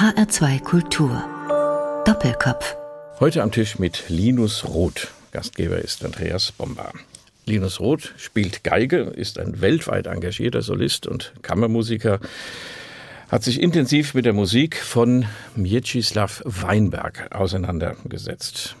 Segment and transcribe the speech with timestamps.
[0.00, 1.22] HR2 Kultur.
[2.06, 2.74] Doppelkopf.
[3.20, 5.08] Heute am Tisch mit Linus Roth.
[5.30, 6.90] Gastgeber ist Andreas Bomba.
[7.44, 12.18] Linus Roth spielt Geige, ist ein weltweit engagierter Solist und Kammermusiker,
[13.28, 18.76] hat sich intensiv mit der Musik von Mieczysław Weinberg auseinandergesetzt.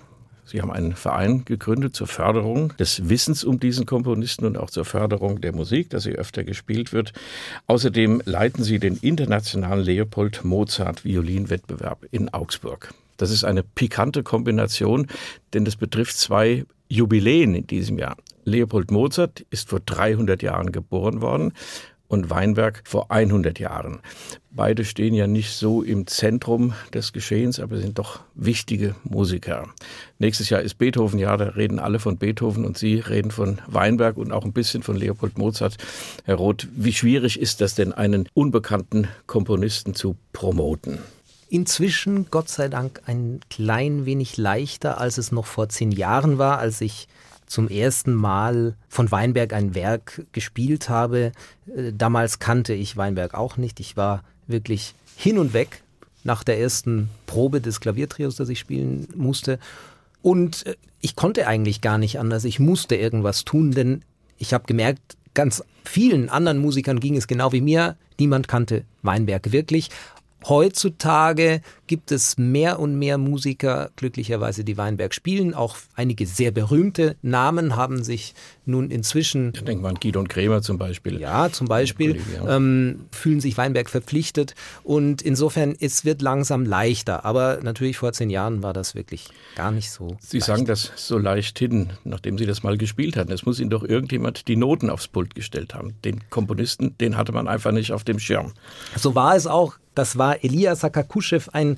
[0.50, 4.84] Sie haben einen Verein gegründet zur Förderung des Wissens um diesen Komponisten und auch zur
[4.84, 7.12] Förderung der Musik, dass sie öfter gespielt wird.
[7.68, 12.92] Außerdem leiten Sie den internationalen Leopold Mozart Violinwettbewerb in Augsburg.
[13.16, 15.06] Das ist eine pikante Kombination,
[15.54, 18.16] denn das betrifft zwei Jubiläen in diesem Jahr.
[18.44, 21.52] Leopold Mozart ist vor 300 Jahren geboren worden
[22.10, 24.00] und Weinberg vor 100 Jahren.
[24.50, 29.68] Beide stehen ja nicht so im Zentrum des Geschehens, aber sind doch wichtige Musiker.
[30.18, 34.16] Nächstes Jahr ist Beethoven, ja, da reden alle von Beethoven und Sie reden von Weinberg
[34.16, 35.76] und auch ein bisschen von Leopold Mozart.
[36.24, 40.98] Herr Roth, wie schwierig ist das denn, einen unbekannten Komponisten zu promoten?
[41.48, 46.58] Inzwischen, Gott sei Dank, ein klein wenig leichter, als es noch vor zehn Jahren war,
[46.58, 47.06] als ich
[47.50, 51.32] zum ersten Mal von Weinberg ein Werk gespielt habe.
[51.66, 53.80] Äh, damals kannte ich Weinberg auch nicht.
[53.80, 55.82] Ich war wirklich hin und weg
[56.22, 59.58] nach der ersten Probe des Klaviertrios, das ich spielen musste.
[60.22, 62.44] Und äh, ich konnte eigentlich gar nicht anders.
[62.44, 64.04] Ich musste irgendwas tun, denn
[64.38, 67.96] ich habe gemerkt, ganz vielen anderen Musikern ging es genau wie mir.
[68.20, 69.90] Niemand kannte Weinberg wirklich.
[70.48, 75.54] Heutzutage gibt es mehr und mehr Musiker, glücklicherweise, die Weinberg spielen.
[75.54, 78.34] Auch einige sehr berühmte Namen haben sich
[78.70, 79.52] nun inzwischen.
[79.54, 81.20] Ich denke mal an Guido und Krämer zum Beispiel.
[81.20, 82.20] Ja, zum Beispiel.
[82.48, 84.54] Ähm, fühlen sich Weinberg verpflichtet.
[84.82, 87.24] Und insofern, es wird langsam leichter.
[87.24, 90.16] Aber natürlich vor zehn Jahren war das wirklich gar nicht so.
[90.20, 90.46] Sie leicht.
[90.46, 93.32] sagen das so leicht hin, nachdem Sie das mal gespielt hatten.
[93.32, 95.94] Es muss Ihnen doch irgendjemand die Noten aufs Pult gestellt haben.
[96.04, 98.52] Den Komponisten, den hatte man einfach nicht auf dem Schirm.
[98.96, 101.76] So war es auch das war Elias Sakakuschew, ein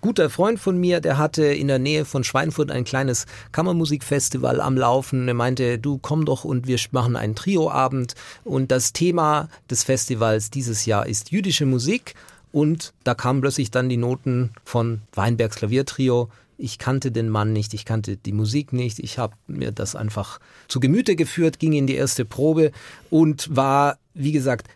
[0.00, 4.76] guter Freund von mir, der hatte in der Nähe von Schweinfurt ein kleines Kammermusikfestival am
[4.76, 5.26] Laufen.
[5.26, 8.14] Er meinte, du komm doch und wir machen einen Trioabend.
[8.44, 12.14] Und das Thema des Festivals dieses Jahr ist jüdische Musik.
[12.52, 16.28] Und da kamen plötzlich dann die Noten von Weinbergs Klaviertrio.
[16.58, 18.98] Ich kannte den Mann nicht, ich kannte die Musik nicht.
[18.98, 22.72] Ich habe mir das einfach zu Gemüte geführt, ging in die erste Probe
[23.10, 24.68] und war, wie gesagt,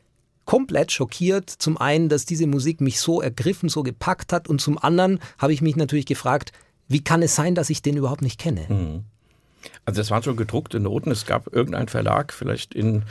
[0.45, 1.49] komplett schockiert.
[1.49, 5.53] Zum einen, dass diese Musik mich so ergriffen, so gepackt hat und zum anderen habe
[5.53, 6.53] ich mich natürlich gefragt,
[6.89, 8.67] wie kann es sein, dass ich den überhaupt nicht kenne?
[8.69, 9.05] Mhm.
[9.85, 11.11] Also das waren schon gedruckte Noten.
[11.11, 13.03] Es gab irgendeinen Verlag, vielleicht in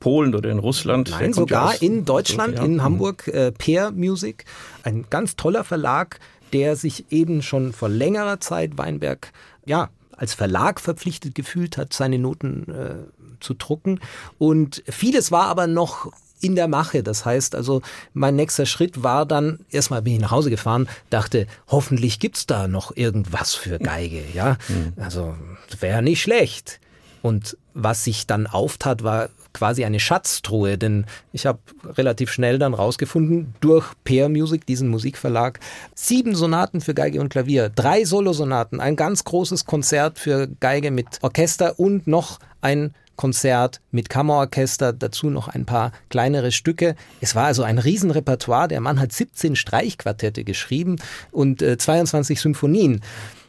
[0.00, 1.10] Polen oder in Russland.
[1.10, 2.82] Nein, sogar in Deutschland, in mhm.
[2.82, 4.44] Hamburg, äh, Peer Music.
[4.82, 6.18] Ein ganz toller Verlag,
[6.52, 9.32] der sich eben schon vor längerer Zeit Weinberg
[9.64, 14.00] ja, als Verlag verpflichtet gefühlt hat, seine Noten äh, zu drucken.
[14.38, 17.02] Und vieles war aber noch in der Mache.
[17.02, 17.82] Das heißt also,
[18.12, 22.68] mein nächster Schritt war dann, erstmal bin ich nach Hause gefahren, dachte, hoffentlich gibt's da
[22.68, 24.56] noch irgendwas für Geige, ja.
[24.68, 24.92] Mhm.
[24.96, 25.34] Also,
[25.80, 26.80] wäre nicht schlecht.
[27.22, 32.74] Und was sich dann auftat, war quasi eine Schatztruhe, denn ich habe relativ schnell dann
[32.74, 35.60] rausgefunden, durch Peer Music, diesen Musikverlag,
[35.94, 41.06] sieben Sonaten für Geige und Klavier, drei Solosonaten, ein ganz großes Konzert für Geige mit
[41.22, 46.96] Orchester und noch ein Konzert mit Kammerorchester, dazu noch ein paar kleinere Stücke.
[47.20, 48.68] Es war also ein Riesenrepertoire.
[48.68, 50.96] Der Mann hat 17 Streichquartette geschrieben
[51.30, 53.00] und äh, 22 Symphonien.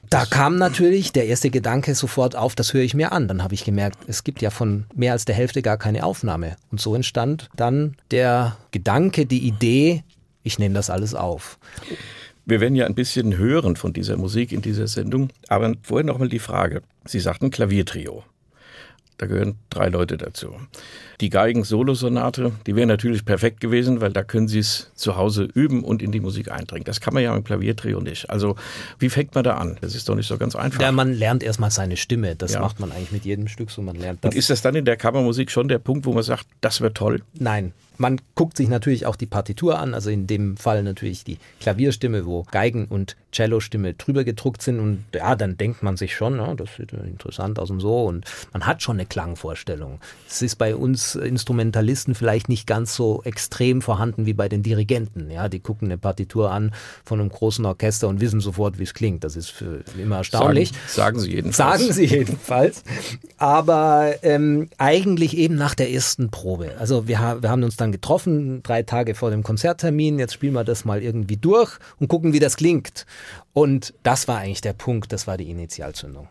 [0.09, 3.27] Da kam natürlich der erste Gedanke sofort auf, das höre ich mir an.
[3.27, 6.55] Dann habe ich gemerkt, es gibt ja von mehr als der Hälfte gar keine Aufnahme.
[6.71, 10.03] Und so entstand dann der Gedanke, die Idee,
[10.43, 11.57] ich nehme das alles auf.
[12.45, 15.29] Wir werden ja ein bisschen hören von dieser Musik in dieser Sendung.
[15.47, 16.81] Aber vorher nochmal die Frage.
[17.05, 18.23] Sie sagten Klaviertrio.
[19.17, 20.55] Da gehören drei Leute dazu.
[21.23, 25.81] Die Geigen-Solosonate, die wäre natürlich perfekt gewesen, weil da können Sie es zu Hause üben
[25.81, 26.83] und in die Musik eindringen.
[26.83, 28.29] Das kann man ja im Klaviertrio nicht.
[28.29, 28.57] Also
[28.99, 29.77] wie fängt man da an?
[29.79, 30.81] Das ist doch nicht so ganz einfach.
[30.81, 32.35] Ja, man lernt erstmal seine Stimme.
[32.35, 32.59] Das ja.
[32.59, 33.81] macht man eigentlich mit jedem Stück so.
[33.81, 34.33] Man lernt das.
[34.33, 36.97] Und ist das dann in der Kammermusik schon der Punkt, wo man sagt, das wird
[36.97, 37.21] toll?
[37.39, 41.37] Nein, man guckt sich natürlich auch die Partitur an, also in dem Fall natürlich die
[41.59, 46.37] Klavierstimme, wo Geigen- und Cellostimme drüber gedruckt sind und ja, dann denkt man sich schon,
[46.37, 49.99] ja, das sieht interessant aus und so und man hat schon eine Klangvorstellung.
[50.27, 55.31] Es ist bei uns Instrumentalisten vielleicht nicht ganz so extrem vorhanden wie bei den Dirigenten.
[55.31, 56.73] Ja, die gucken eine Partitur an
[57.03, 59.23] von einem großen Orchester und wissen sofort, wie es klingt.
[59.23, 60.71] Das ist für immer erstaunlich.
[60.87, 61.81] Sagen, sagen Sie jedenfalls.
[61.81, 62.83] Sagen Sie jedenfalls.
[63.37, 66.71] Aber ähm, eigentlich eben nach der ersten Probe.
[66.79, 70.19] Also wir, wir haben uns dann getroffen, drei Tage vor dem Konzerttermin.
[70.19, 73.05] Jetzt spielen wir das mal irgendwie durch und gucken, wie das klingt.
[73.53, 76.27] Und das war eigentlich der Punkt, das war die Initialzündung.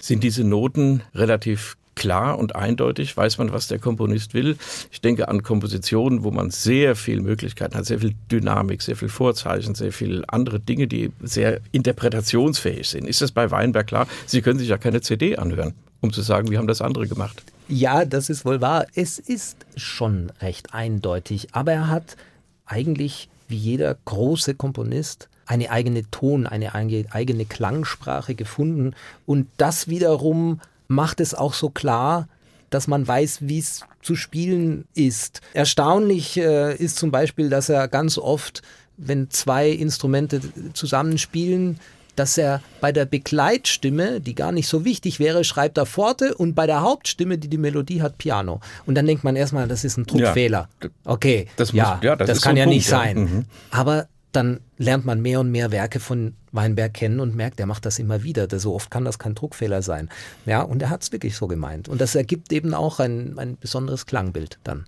[0.00, 4.56] Sind diese Noten relativ klar und eindeutig, weiß man, was der Komponist will.
[4.90, 9.08] Ich denke an Kompositionen, wo man sehr viel Möglichkeiten hat, sehr viel Dynamik, sehr viel
[9.08, 13.06] Vorzeichen, sehr viel andere Dinge, die sehr interpretationsfähig sind.
[13.06, 14.06] Ist das bei Weinberg klar?
[14.26, 17.42] Sie können sich ja keine CD anhören, um zu sagen, wir haben das andere gemacht.
[17.68, 18.86] Ja, das ist wohl wahr.
[18.94, 22.16] Es ist schon recht eindeutig, aber er hat
[22.64, 28.94] eigentlich wie jeder große Komponist eine eigene Ton, eine eigene Klangsprache gefunden
[29.26, 32.28] und das wiederum macht es auch so klar,
[32.70, 35.40] dass man weiß, wie es zu spielen ist.
[35.54, 38.62] Erstaunlich äh, ist zum Beispiel, dass er ganz oft,
[38.96, 40.40] wenn zwei Instrumente
[40.74, 41.78] zusammenspielen,
[42.16, 46.54] dass er bei der Begleitstimme, die gar nicht so wichtig wäre, schreibt er Forte und
[46.54, 48.60] bei der Hauptstimme, die die Melodie hat, Piano.
[48.86, 50.68] Und dann denkt man erstmal, das ist ein Druckfehler.
[50.82, 53.18] Ja, okay, das, muss, ja, ja, das, das kann ja Punkt, nicht sein.
[53.18, 53.44] Mhm.
[53.70, 57.86] Aber dann lernt man mehr und mehr Werke von Weinberg kennen und merkt, er macht
[57.86, 58.46] das immer wieder.
[58.58, 60.08] So oft kann das kein Druckfehler sein.
[60.46, 61.88] Ja, und er hat es wirklich so gemeint.
[61.88, 64.86] Und das ergibt eben auch ein, ein besonderes Klangbild dann.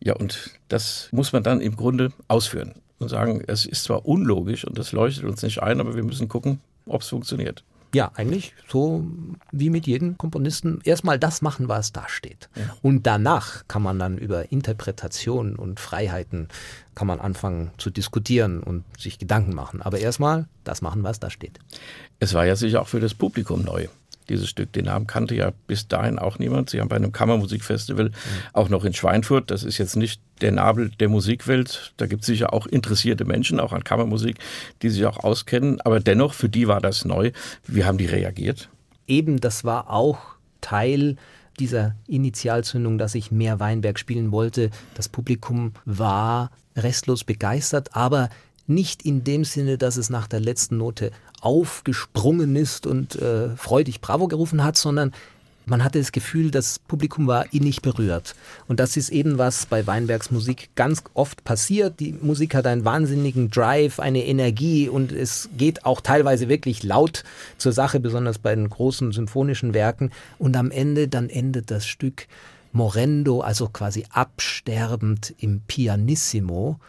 [0.00, 4.64] Ja, und das muss man dann im Grunde ausführen und sagen, es ist zwar unlogisch
[4.64, 7.62] und das leuchtet uns nicht ein, aber wir müssen gucken, ob es funktioniert.
[7.94, 9.06] Ja, eigentlich so
[9.50, 12.48] wie mit jedem Komponisten erstmal das machen, was da steht.
[12.54, 12.74] Ja.
[12.80, 16.48] Und danach kann man dann über Interpretation und Freiheiten
[16.94, 19.82] kann man anfangen zu diskutieren und sich Gedanken machen.
[19.82, 21.58] Aber erstmal das machen, was da steht.
[22.18, 23.88] Es war ja sicher auch für das Publikum neu
[24.28, 24.72] dieses Stück.
[24.72, 26.70] Den Namen kannte ja bis dahin auch niemand.
[26.70, 28.12] Sie haben bei einem Kammermusikfestival mhm.
[28.52, 32.26] auch noch in Schweinfurt, das ist jetzt nicht der Nabel der Musikwelt, da gibt es
[32.26, 34.38] sicher auch interessierte Menschen, auch an Kammermusik,
[34.82, 37.30] die sich auch auskennen, aber dennoch, für die war das neu.
[37.66, 38.68] Wie haben die reagiert?
[39.06, 40.18] Eben, das war auch
[40.60, 41.16] Teil
[41.58, 44.70] dieser Initialzündung, dass ich mehr Weinberg spielen wollte.
[44.94, 48.30] Das Publikum war restlos begeistert, aber
[48.74, 51.10] nicht in dem Sinne, dass es nach der letzten Note
[51.40, 55.12] aufgesprungen ist und äh, freudig Bravo gerufen hat, sondern
[55.64, 58.34] man hatte das Gefühl, das Publikum war innig berührt.
[58.66, 62.00] Und das ist eben, was bei Weinbergs Musik ganz oft passiert.
[62.00, 67.22] Die Musik hat einen wahnsinnigen Drive, eine Energie und es geht auch teilweise wirklich laut
[67.58, 70.10] zur Sache, besonders bei den großen symphonischen Werken.
[70.38, 72.26] Und am Ende, dann endet das Stück
[72.72, 76.80] Morendo, also quasi absterbend im Pianissimo.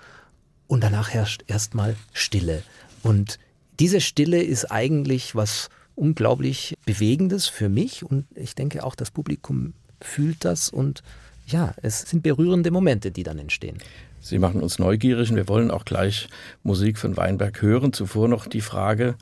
[0.74, 2.64] Und danach herrscht erstmal Stille.
[3.04, 3.38] Und
[3.80, 9.75] diese Stille ist eigentlich was unglaublich Bewegendes für mich und ich denke auch das Publikum
[10.02, 11.04] fühlt das und
[11.46, 13.78] ja, es sind berührende Momente, die dann entstehen.
[14.20, 16.28] Sie machen uns neugierig und wir wollen auch gleich
[16.64, 17.94] Musik von Weinberg hören.
[17.94, 19.14] Zuvor noch die Frage,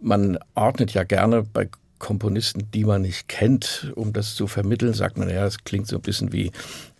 [0.00, 5.18] man ordnet ja gerne bei Komponisten, die man nicht kennt, um das zu vermitteln, sagt
[5.18, 6.52] man, ja, das klingt so ein bisschen wie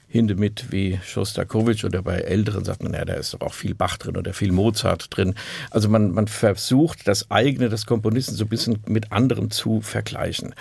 [0.08, 3.99] Hindemith wie Schostakowitsch oder bei Älteren sagt man, ja, da ist doch auch viel Bach
[3.99, 5.34] drin oder viel Mozart drin.
[5.70, 10.55] Also man, man versucht, das eigene des Komponisten so ein bisschen mit anderen zu vergleichen.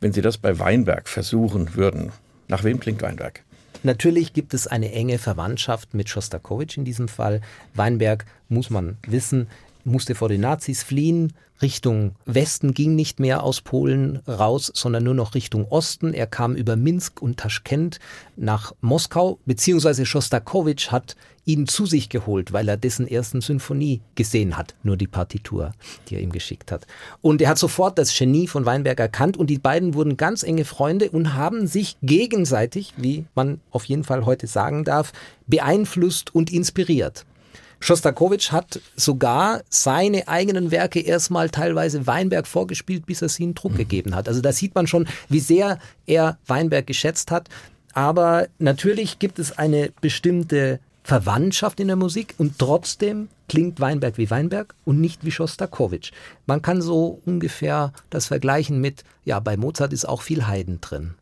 [0.00, 2.12] Wenn Sie das bei Weinberg versuchen würden,
[2.46, 3.42] nach wem klingt Weinberg?
[3.82, 7.40] Natürlich gibt es eine enge Verwandtschaft mit Schostakowitsch in diesem Fall.
[7.74, 9.48] Weinberg, muss man wissen,
[9.84, 11.32] musste vor den Nazis fliehen,
[11.62, 16.12] Richtung Westen ging nicht mehr aus Polen raus, sondern nur noch Richtung Osten.
[16.12, 18.00] Er kam über Minsk und Taschkent
[18.36, 21.14] nach Moskau, beziehungsweise Schostakowitsch hat
[21.44, 25.72] ihn zu sich geholt, weil er dessen ersten Symphonie gesehen hat, nur die Partitur,
[26.08, 26.86] die er ihm geschickt hat.
[27.20, 30.64] Und er hat sofort das Genie von Weinberg erkannt und die beiden wurden ganz enge
[30.64, 35.12] Freunde und haben sich gegenseitig, wie man auf jeden Fall heute sagen darf,
[35.46, 37.24] beeinflusst und inspiriert.
[37.82, 43.72] Schostakowitsch hat sogar seine eigenen Werke erstmal teilweise Weinberg vorgespielt, bis er sie in Druck
[43.72, 43.78] mhm.
[43.78, 44.28] gegeben hat.
[44.28, 47.48] Also da sieht man schon, wie sehr er Weinberg geschätzt hat.
[47.92, 54.30] Aber natürlich gibt es eine bestimmte Verwandtschaft in der Musik und trotzdem klingt Weinberg wie
[54.30, 56.12] Weinberg und nicht wie Schostakowitsch.
[56.46, 61.14] Man kann so ungefähr das vergleichen mit, ja, bei Mozart ist auch viel Haydn drin.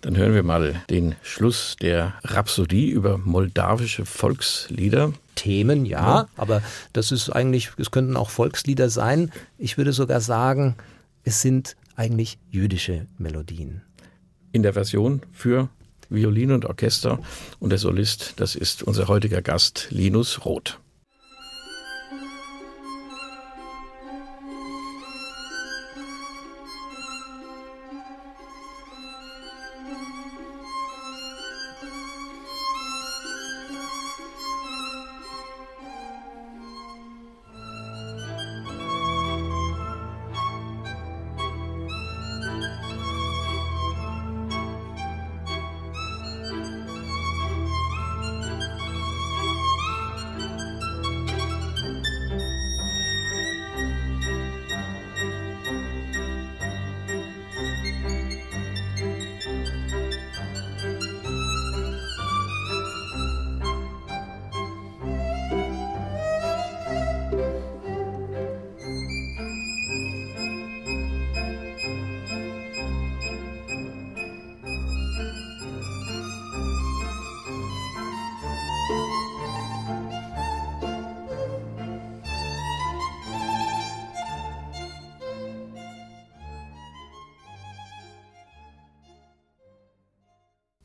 [0.00, 5.12] Dann hören wir mal den Schluss der Rhapsodie über moldawische Volkslieder.
[5.34, 6.62] Themen, ja, ja, aber
[6.94, 9.30] das ist eigentlich, es könnten auch Volkslieder sein.
[9.58, 10.76] Ich würde sogar sagen,
[11.24, 13.82] es sind eigentlich jüdische Melodien.
[14.52, 15.68] In der Version für
[16.08, 17.18] Violine und Orchester
[17.58, 20.78] und der Solist, das ist unser heutiger Gast Linus Roth.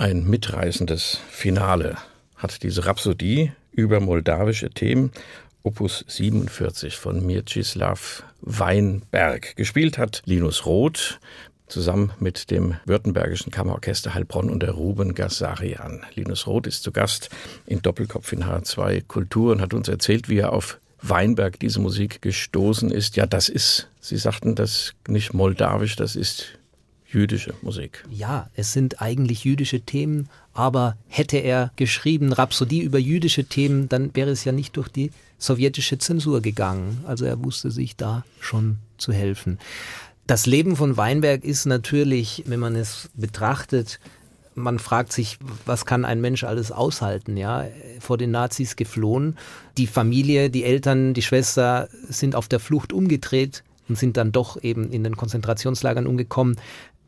[0.01, 1.95] Ein mitreißendes Finale
[2.35, 5.11] hat diese Rhapsodie über moldawische Themen
[5.61, 9.55] Opus 47 von Mircislav Weinberg.
[9.55, 11.19] Gespielt hat Linus Roth
[11.67, 16.03] zusammen mit dem Württembergischen Kammerorchester Heilbronn und der Ruben Gassarian.
[16.15, 17.29] Linus Roth ist zu Gast
[17.67, 22.23] in Doppelkopf in H2 Kultur und hat uns erzählt, wie er auf Weinberg diese Musik
[22.23, 23.17] gestoßen ist.
[23.17, 26.57] Ja, das ist, Sie sagten das nicht moldawisch, das ist
[27.11, 28.03] jüdische Musik.
[28.09, 34.15] Ja, es sind eigentlich jüdische Themen, aber hätte er geschrieben Rhapsodie über jüdische Themen, dann
[34.15, 37.03] wäre es ja nicht durch die sowjetische Zensur gegangen.
[37.05, 39.59] Also er wusste sich da schon zu helfen.
[40.27, 43.99] Das Leben von Weinberg ist natürlich, wenn man es betrachtet,
[44.53, 47.65] man fragt sich, was kann ein Mensch alles aushalten, ja?
[47.99, 49.37] Vor den Nazis geflohen.
[49.77, 54.61] Die Familie, die Eltern, die Schwester sind auf der Flucht umgedreht und sind dann doch
[54.61, 56.57] eben in den Konzentrationslagern umgekommen.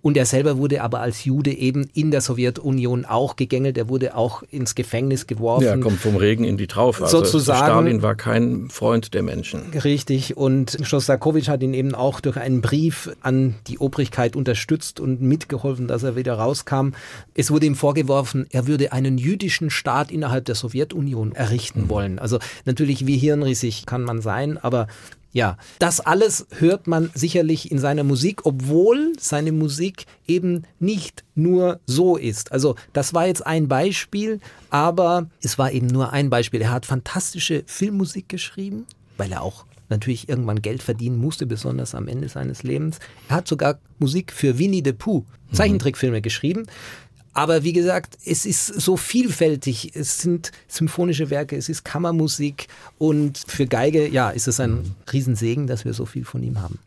[0.03, 3.77] Und er selber wurde aber als Jude eben in der Sowjetunion auch gegängelt.
[3.77, 5.63] Er wurde auch ins Gefängnis geworfen.
[5.63, 7.05] Ja, kommt vom Regen in die Traufe.
[7.05, 7.65] Also Sozusagen.
[7.65, 9.61] Stalin war kein Freund der Menschen.
[9.71, 10.35] Richtig.
[10.35, 15.87] Und Schostakowitsch hat ihn eben auch durch einen Brief an die Obrigkeit unterstützt und mitgeholfen,
[15.87, 16.89] dass er wieder rauskam.
[17.33, 21.89] Es wurde ihm vorgeworfen, er würde einen jüdischen Staat innerhalb der Sowjetunion errichten mhm.
[21.89, 22.19] wollen.
[22.19, 24.87] Also natürlich, wie hirnrissig kann man sein, aber
[25.33, 31.79] ja, das alles hört man sicherlich in seiner Musik, obwohl seine Musik eben nicht nur
[31.87, 32.51] so ist.
[32.51, 36.61] Also das war jetzt ein Beispiel, aber es war eben nur ein Beispiel.
[36.61, 38.85] Er hat fantastische Filmmusik geschrieben,
[39.17, 42.99] weil er auch natürlich irgendwann Geld verdienen musste, besonders am Ende seines Lebens.
[43.27, 46.67] Er hat sogar Musik für Winnie the Pooh, Zeichentrickfilme geschrieben.
[47.33, 49.95] Aber wie gesagt, es ist so vielfältig.
[49.95, 52.67] Es sind symphonische Werke, es ist Kammermusik
[52.99, 56.79] und für Geige, ja, ist es ein Riesensegen, dass wir so viel von ihm haben.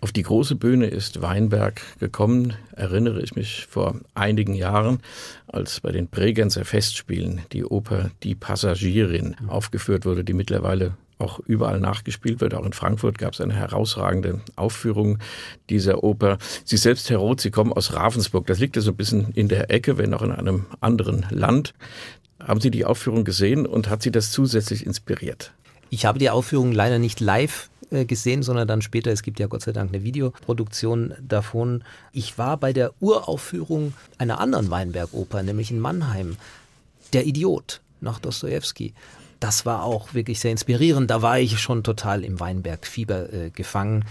[0.00, 5.00] Auf die große Bühne ist Weinberg gekommen, erinnere ich mich vor einigen Jahren,
[5.46, 11.80] als bei den Bregenzer Festspielen die Oper Die Passagierin aufgeführt wurde, die mittlerweile auch überall
[11.80, 12.54] nachgespielt wird.
[12.54, 15.18] Auch in Frankfurt gab es eine herausragende Aufführung
[15.70, 16.38] dieser Oper.
[16.64, 18.46] Sie selbst, Herr Roth, Sie kommen aus Ravensburg.
[18.46, 21.74] Das liegt ja so ein bisschen in der Ecke, wenn auch in einem anderen Land.
[22.40, 25.52] Haben Sie die Aufführung gesehen und hat Sie das zusätzlich inspiriert?
[25.88, 29.46] Ich habe die Aufführung leider nicht live äh, gesehen, sondern dann später, es gibt ja
[29.46, 31.84] Gott sei Dank eine Videoproduktion davon.
[32.12, 36.36] Ich war bei der Uraufführung einer anderen Weinberg-Oper, nämlich in Mannheim,
[37.12, 38.92] Der Idiot nach Dostoevsky
[39.40, 41.10] das war auch wirklich sehr inspirierend.
[41.10, 44.04] Da war ich schon total im Weinberg-Fieber äh, gefangen.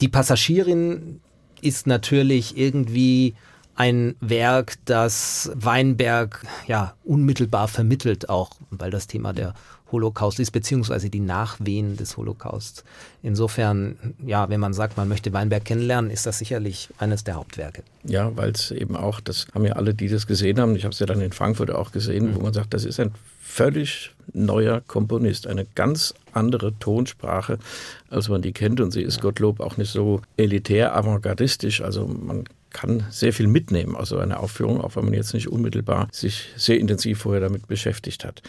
[0.00, 1.20] Die Passagierin
[1.60, 3.34] ist natürlich irgendwie
[3.74, 9.54] ein Werk, das Weinberg ja unmittelbar vermittelt, auch weil das Thema der
[9.92, 12.84] Holocaust ist, beziehungsweise die Nachwehen des Holocausts.
[13.22, 17.82] Insofern, ja, wenn man sagt, man möchte Weinberg kennenlernen, ist das sicherlich eines der Hauptwerke.
[18.04, 20.92] Ja, weil es eben auch, das haben ja alle, die das gesehen haben, ich habe
[20.92, 22.36] es ja dann in Frankfurt auch gesehen, mhm.
[22.36, 27.58] wo man sagt, das ist ein völlig neuer Komponist, eine ganz andere Tonsprache,
[28.08, 28.80] als man die kennt.
[28.80, 31.80] Und sie ist Gottlob auch nicht so elitär, avantgardistisch.
[31.80, 35.48] Also man kann sehr viel mitnehmen aus so einer Aufführung, auch wenn man jetzt nicht
[35.48, 38.42] unmittelbar sich sehr intensiv vorher damit beschäftigt hat.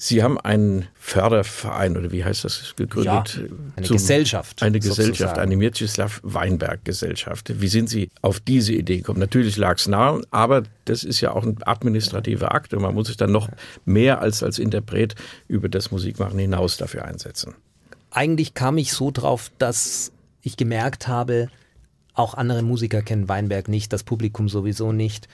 [0.00, 3.36] Sie haben einen Förderverein oder wie heißt das gegründet?
[3.36, 4.62] Ja, eine Zum, Gesellschaft.
[4.62, 5.40] Eine Gesellschaft, sozusagen.
[5.40, 7.60] eine Mircislav Weinberg Gesellschaft.
[7.60, 9.18] Wie sind Sie auf diese Idee gekommen?
[9.18, 13.08] Natürlich lag es nahe, aber das ist ja auch ein administrativer Akt und man muss
[13.08, 13.48] sich dann noch
[13.84, 15.16] mehr als als Interpret
[15.48, 17.56] über das Musikmachen hinaus dafür einsetzen.
[18.12, 20.12] Eigentlich kam ich so drauf, dass
[20.42, 21.48] ich gemerkt habe,
[22.14, 25.28] auch andere Musiker kennen Weinberg nicht, das Publikum sowieso nicht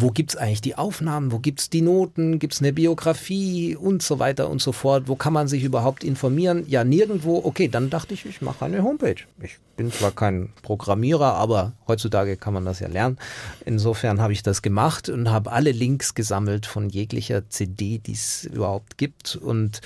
[0.00, 3.76] wo gibt es eigentlich die Aufnahmen, wo gibt es die Noten, gibt es eine Biografie
[3.76, 6.64] und so weiter und so fort, wo kann man sich überhaupt informieren?
[6.68, 7.42] Ja, nirgendwo.
[7.44, 9.16] Okay, dann dachte ich, ich mache eine Homepage.
[9.42, 13.18] Ich bin zwar kein Programmierer, aber heutzutage kann man das ja lernen.
[13.64, 18.44] Insofern habe ich das gemacht und habe alle Links gesammelt von jeglicher CD, die es
[18.44, 19.80] überhaupt gibt und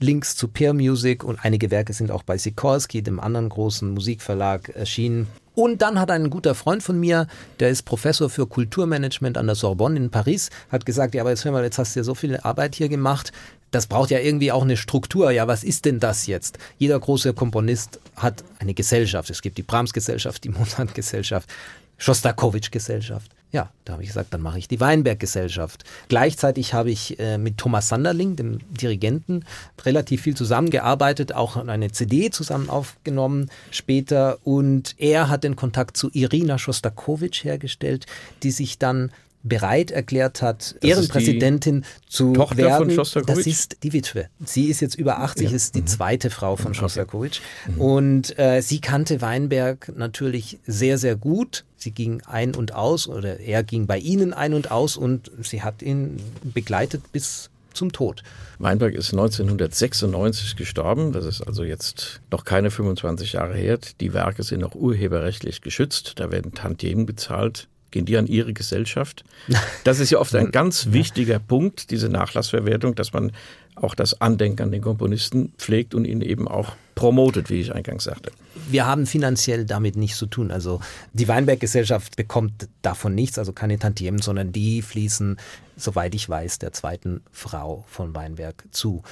[0.00, 4.68] Links zu Peer Music und einige Werke sind auch bei Sikorsky, dem anderen großen Musikverlag,
[4.68, 5.26] erschienen.
[5.58, 7.26] Und dann hat ein guter Freund von mir,
[7.58, 11.44] der ist Professor für Kulturmanagement an der Sorbonne in Paris, hat gesagt, ja, aber jetzt
[11.44, 13.32] hör mal, jetzt hast du ja so viel Arbeit hier gemacht.
[13.72, 15.32] Das braucht ja irgendwie auch eine Struktur.
[15.32, 16.58] Ja, was ist denn das jetzt?
[16.78, 19.30] Jeder große Komponist hat eine Gesellschaft.
[19.30, 21.50] Es gibt die Brahms-Gesellschaft, die Mozart-Gesellschaft,
[21.96, 23.32] Schostakowitsch-Gesellschaft.
[23.50, 25.84] Ja, da habe ich gesagt, dann mache ich die Weinberg-Gesellschaft.
[26.08, 29.44] Gleichzeitig habe ich äh, mit Thomas Sanderling, dem Dirigenten,
[29.86, 34.38] relativ viel zusammengearbeitet, auch eine CD zusammen aufgenommen später.
[34.44, 38.04] Und er hat den Kontakt zu Irina Schostakowitsch hergestellt,
[38.42, 39.12] die sich dann
[39.48, 42.90] bereit erklärt hat, das Ehrenpräsidentin zu Tochter werden.
[42.90, 44.28] Von das ist die Witwe.
[44.44, 45.56] Sie ist jetzt über 80, ja.
[45.56, 45.86] ist die mhm.
[45.86, 47.40] zweite Frau von Schostakowitsch.
[47.66, 47.80] Mhm.
[47.80, 51.64] Und äh, sie kannte Weinberg natürlich sehr, sehr gut.
[51.76, 55.62] Sie ging ein und aus oder er ging bei ihnen ein und aus und sie
[55.62, 58.22] hat ihn begleitet bis zum Tod.
[58.58, 61.12] Weinberg ist 1996 gestorben.
[61.12, 63.78] Das ist also jetzt noch keine 25 Jahre her.
[64.00, 66.14] Die Werke sind noch urheberrechtlich geschützt.
[66.16, 67.68] Da werden Tantiemen bezahlt.
[67.90, 69.24] Gehen die an Ihre Gesellschaft?
[69.84, 73.32] Das ist ja oft ein ganz wichtiger Punkt, diese Nachlassverwertung, dass man
[73.74, 78.04] auch das Andenken an den Komponisten pflegt und ihn eben auch promotet, wie ich eingangs
[78.04, 78.32] sagte.
[78.68, 80.50] Wir haben finanziell damit nichts zu tun.
[80.50, 80.80] Also
[81.12, 85.38] die Weinberg-Gesellschaft bekommt davon nichts, also keine Tantiemen, sondern die fließen,
[85.76, 89.02] soweit ich weiß, der zweiten Frau von Weinberg zu.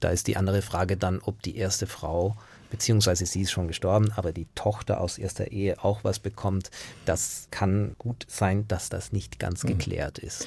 [0.00, 2.36] Da ist die andere Frage dann, ob die erste Frau
[2.70, 6.70] beziehungsweise sie ist schon gestorben, aber die Tochter aus erster Ehe auch was bekommt.
[7.04, 9.68] Das kann gut sein, dass das nicht ganz mhm.
[9.68, 10.46] geklärt ist.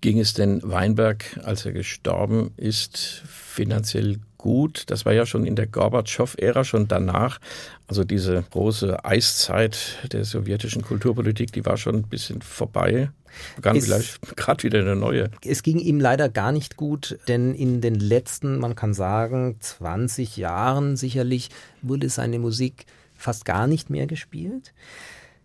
[0.00, 4.84] Ging es denn Weinberg, als er gestorben ist, finanziell gut?
[4.86, 7.40] Das war ja schon in der Gorbatschow-Ära, schon danach.
[7.86, 13.10] Also diese große Eiszeit der sowjetischen Kulturpolitik, die war schon ein bisschen vorbei.
[13.56, 15.30] Begann es, vielleicht gerade wieder eine neue.
[15.44, 20.38] Es ging ihm leider gar nicht gut, denn in den letzten, man kann sagen, 20
[20.38, 21.50] Jahren sicherlich
[21.82, 24.72] wurde seine Musik fast gar nicht mehr gespielt.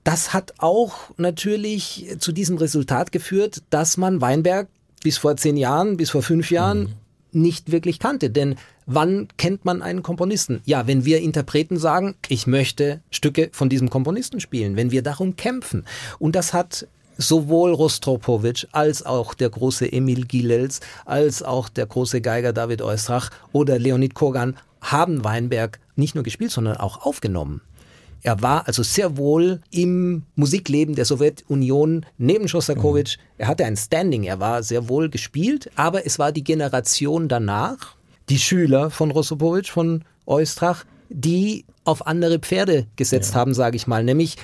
[0.05, 4.69] Das hat auch natürlich zu diesem Resultat geführt, dass man Weinberg
[5.03, 6.93] bis vor zehn Jahren, bis vor fünf Jahren mhm.
[7.35, 8.29] Nicht wirklich kannte.
[8.29, 10.61] Denn wann kennt man einen Komponisten?
[10.65, 15.35] Ja, wenn wir Interpreten sagen, ich möchte Stücke von diesem Komponisten spielen, wenn wir darum
[15.35, 15.85] kämpfen.
[16.19, 16.87] Und das hat
[17.17, 23.29] sowohl Rostropowitsch als auch der große Emil Gilels, als auch der große Geiger David Oistrach
[23.51, 27.61] oder Leonid Kogan haben Weinberg nicht nur gespielt, sondern auch aufgenommen.
[28.25, 33.19] Er war also sehr wohl im Musikleben der Sowjetunion neben Schostakowitsch.
[33.19, 33.21] Mhm.
[33.37, 37.95] Er hatte ein Standing, er war sehr wohl gespielt, aber es war die Generation danach,
[38.29, 43.41] die Schüler von Rosopowitsch, von Eustrach, die auf andere Pferde gesetzt ja.
[43.41, 44.37] haben, sage ich mal, nämlich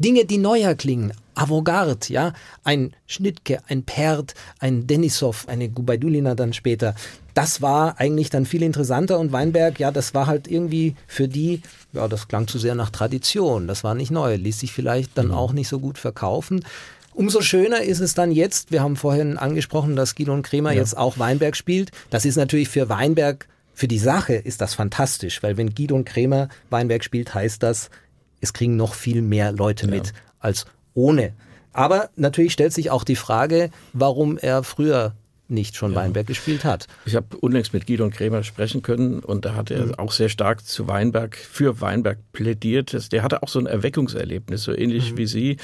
[0.00, 2.32] Dinge, die neuer klingen, Avantgarde, ja,
[2.64, 6.94] ein Schnittke, ein Perd, ein Denisov, eine Gubaidulina dann später.
[7.34, 11.60] Das war eigentlich dann viel interessanter und Weinberg, ja, das war halt irgendwie für die,
[11.92, 15.28] ja, das klang zu sehr nach Tradition, das war nicht neu, ließ sich vielleicht dann
[15.28, 15.34] mhm.
[15.34, 16.64] auch nicht so gut verkaufen.
[17.12, 20.78] Umso schöner ist es dann jetzt, wir haben vorhin angesprochen, dass Guido und Kremer ja.
[20.78, 21.90] jetzt auch Weinberg spielt.
[22.08, 26.04] Das ist natürlich für Weinberg, für die Sache ist das fantastisch, weil wenn Guido und
[26.04, 27.90] Kremer Weinberg spielt, heißt das,
[28.40, 29.92] es kriegen noch viel mehr Leute ja.
[29.92, 31.32] mit als ohne.
[31.72, 35.14] Aber natürlich stellt sich auch die Frage, warum er früher
[35.48, 35.98] nicht schon ja.
[35.98, 36.86] Weinberg gespielt hat.
[37.04, 39.94] Ich habe unlängst mit Guido und Krämer sprechen können und da hat er mhm.
[39.96, 43.12] auch sehr stark zu Weinberg, für Weinberg plädiert.
[43.12, 45.16] Der hatte auch so ein Erweckungserlebnis, so ähnlich mhm.
[45.18, 45.56] wie Sie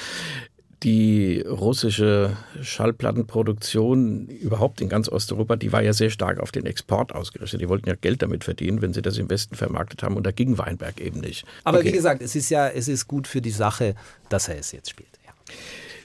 [0.83, 7.13] die russische Schallplattenproduktion überhaupt in ganz Osteuropa, die war ja sehr stark auf den Export
[7.13, 7.61] ausgerichtet.
[7.61, 10.15] Die wollten ja Geld damit verdienen, wenn sie das im Westen vermarktet haben.
[10.15, 11.45] Und da ging Weinberg eben nicht.
[11.63, 11.87] Aber okay.
[11.87, 13.95] wie gesagt, es ist ja, es ist gut für die Sache,
[14.29, 15.09] dass er es jetzt spielt.
[15.25, 15.33] Ja.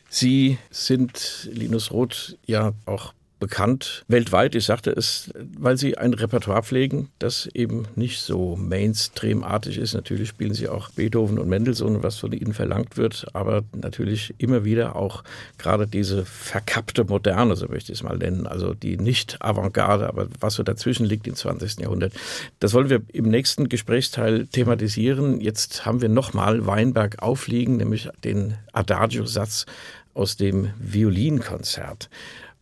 [0.09, 4.55] Sie sind, Linus Roth, ja auch bekannt weltweit.
[4.55, 9.95] Ich sagte es, weil sie ein Repertoire pflegen, das eben nicht so Mainstream-artig ist.
[9.95, 14.65] Natürlich spielen sie auch Beethoven und Mendelssohn, was von ihnen verlangt wird, aber natürlich immer
[14.65, 15.25] wieder auch
[15.59, 20.29] gerade diese verkappte Moderne, so möchte ich es mal nennen, also die nicht Avantgarde, aber
[20.39, 21.81] was so dazwischen liegt im 20.
[21.81, 22.13] Jahrhundert.
[22.61, 25.41] Das wollen wir im nächsten Gesprächsteil thematisieren.
[25.41, 29.67] Jetzt haben wir nochmal Weinberg aufliegen, nämlich den Adagio-Satz
[30.15, 32.09] aus dem Violinkonzert.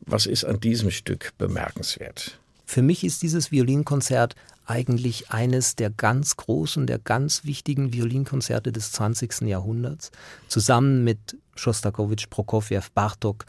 [0.06, 2.38] Was ist an diesem Stück bemerkenswert?
[2.66, 8.92] Für mich ist dieses Violinkonzert eigentlich eines der ganz großen, der ganz wichtigen Violinkonzerte des
[8.92, 9.42] 20.
[9.42, 10.12] Jahrhunderts,
[10.46, 13.44] zusammen mit Schostakowitsch, Prokofjew, Bartok.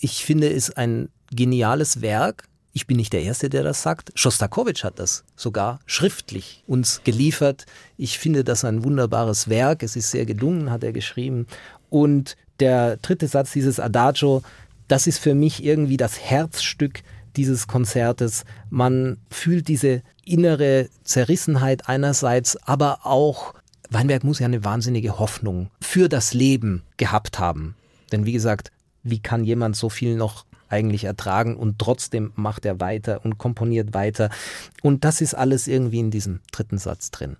[0.00, 2.44] Ich finde es ein geniales Werk.
[2.72, 4.12] Ich bin nicht der Erste, der das sagt.
[4.14, 7.66] Schostakowitsch hat das sogar schriftlich uns geliefert.
[7.98, 9.82] Ich finde das ein wunderbares Werk.
[9.82, 11.46] Es ist sehr gelungen, hat er geschrieben.
[11.90, 14.42] Und der dritte Satz dieses Adagio
[14.92, 17.02] das ist für mich irgendwie das Herzstück
[17.34, 18.44] dieses Konzertes.
[18.68, 23.54] Man fühlt diese innere Zerrissenheit einerseits, aber auch
[23.88, 27.74] Weinberg muss ja eine wahnsinnige Hoffnung für das Leben gehabt haben.
[28.12, 28.70] Denn wie gesagt,
[29.02, 33.94] wie kann jemand so viel noch eigentlich ertragen und trotzdem macht er weiter und komponiert
[33.94, 34.28] weiter.
[34.82, 37.38] Und das ist alles irgendwie in diesem dritten Satz drin.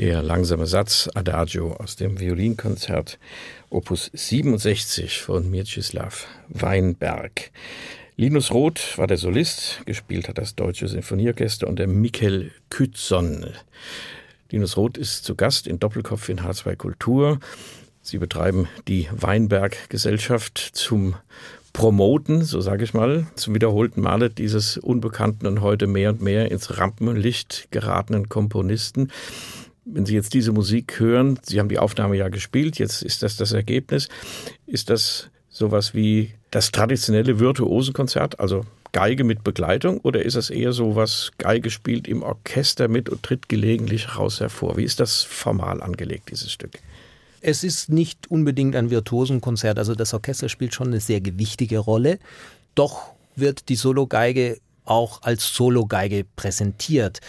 [0.00, 3.18] Der langsame Satz Adagio aus dem Violinkonzert
[3.68, 7.50] Opus 67 von Mieczysław Weinberg.
[8.16, 13.44] Linus Roth war der Solist, gespielt hat das Deutsche Sinfonieorchester und der Mikkel Kützon.
[14.50, 17.38] Linus Roth ist zu Gast in Doppelkopf in H2 Kultur.
[18.00, 21.14] Sie betreiben die Weinberg Gesellschaft zum
[21.74, 26.50] Promoten, so sage ich mal, zum wiederholten Male dieses unbekannten und heute mehr und mehr
[26.50, 29.12] ins Rampenlicht geratenen Komponisten.
[29.92, 33.36] Wenn Sie jetzt diese Musik hören, Sie haben die Aufnahme ja gespielt, jetzt ist das
[33.36, 34.08] das Ergebnis.
[34.66, 40.72] Ist das sowas wie das traditionelle Virtuosenkonzert, also Geige mit Begleitung, oder ist es eher
[40.72, 44.76] so was, Geige spielt im Orchester mit und tritt gelegentlich raus hervor?
[44.76, 46.72] Wie ist das formal angelegt, dieses Stück?
[47.40, 52.18] Es ist nicht unbedingt ein Virtuosenkonzert, also das Orchester spielt schon eine sehr gewichtige Rolle.
[52.74, 57.20] Doch wird die Sologeige auch als Sologeige präsentiert.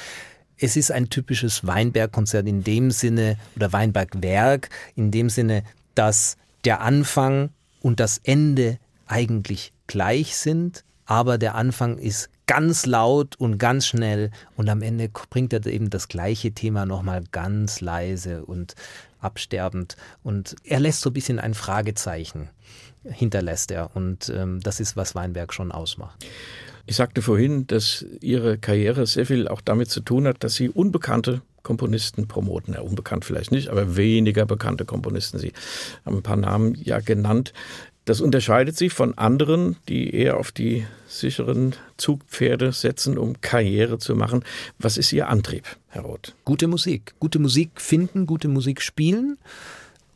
[0.64, 5.64] Es ist ein typisches Weinberg-Konzert in dem Sinne, oder Weinberg-Werk, in dem Sinne,
[5.96, 7.50] dass der Anfang
[7.82, 14.30] und das Ende eigentlich gleich sind, aber der Anfang ist ganz laut und ganz schnell
[14.56, 18.76] und am Ende bringt er eben das gleiche Thema nochmal ganz leise und
[19.20, 19.98] absterbend.
[20.24, 22.50] Und er lässt so ein bisschen ein Fragezeichen,
[23.04, 23.96] hinterlässt er.
[23.96, 26.26] Und ähm, das ist, was Weinberg schon ausmacht.
[26.86, 30.70] Ich sagte vorhin, dass Ihre Karriere sehr viel auch damit zu tun hat, dass Sie
[30.70, 32.74] unbekannte Komponisten promoten.
[32.74, 35.40] Ja, unbekannt vielleicht nicht, aber weniger bekannte Komponisten.
[35.40, 35.54] Sie
[36.06, 37.54] haben ein paar Namen ja genannt.
[38.06, 44.16] Das unterscheidet sie von anderen, die eher auf die sicheren Zugpferde setzen, um Karriere zu
[44.16, 44.44] machen.
[44.80, 46.34] Was ist Ihr Antrieb, Herr Roth?
[46.44, 47.14] Gute Musik.
[47.20, 49.38] Gute Musik finden, gute Musik spielen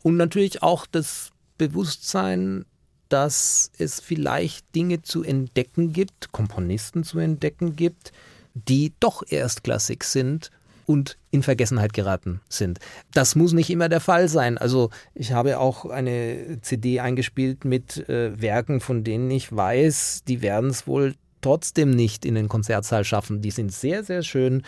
[0.02, 2.64] und natürlich auch das Bewusstsein,
[3.08, 8.12] dass es vielleicht Dinge zu entdecken gibt, Komponisten zu entdecken gibt,
[8.54, 10.50] die doch erstklassig sind
[10.86, 12.78] und in Vergessenheit geraten sind.
[13.12, 14.56] Das muss nicht immer der Fall sein.
[14.56, 20.42] Also ich habe auch eine CD eingespielt mit äh, Werken, von denen ich weiß, die
[20.42, 23.42] werden es wohl trotzdem nicht in den Konzertsaal schaffen.
[23.42, 24.62] Die sind sehr, sehr schön,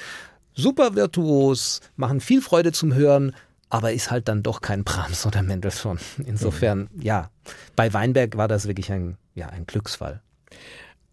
[0.54, 3.34] super virtuos, machen viel Freude zum Hören,
[3.70, 5.98] aber ist halt dann doch kein Brahms oder Mendelssohn.
[6.26, 7.30] Insofern, ja,
[7.76, 10.22] bei Weinberg war das wirklich ein, ja, ein Glücksfall.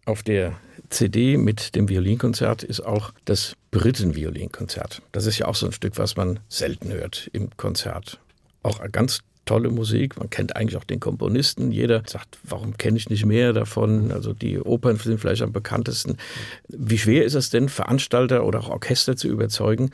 [0.04, 0.52] Auf der
[0.88, 5.02] CD mit dem Violinkonzert ist auch das Briten-Violinkonzert.
[5.12, 8.20] Das ist ja auch so ein Stück, was man selten hört im Konzert.
[8.62, 10.18] Auch ganz tolle Musik.
[10.18, 11.72] Man kennt eigentlich auch den Komponisten.
[11.72, 14.12] Jeder sagt, warum kenne ich nicht mehr davon?
[14.12, 16.18] Also die Opern sind vielleicht am bekanntesten.
[16.68, 19.90] Wie schwer ist es denn, Veranstalter oder auch Orchester zu überzeugen?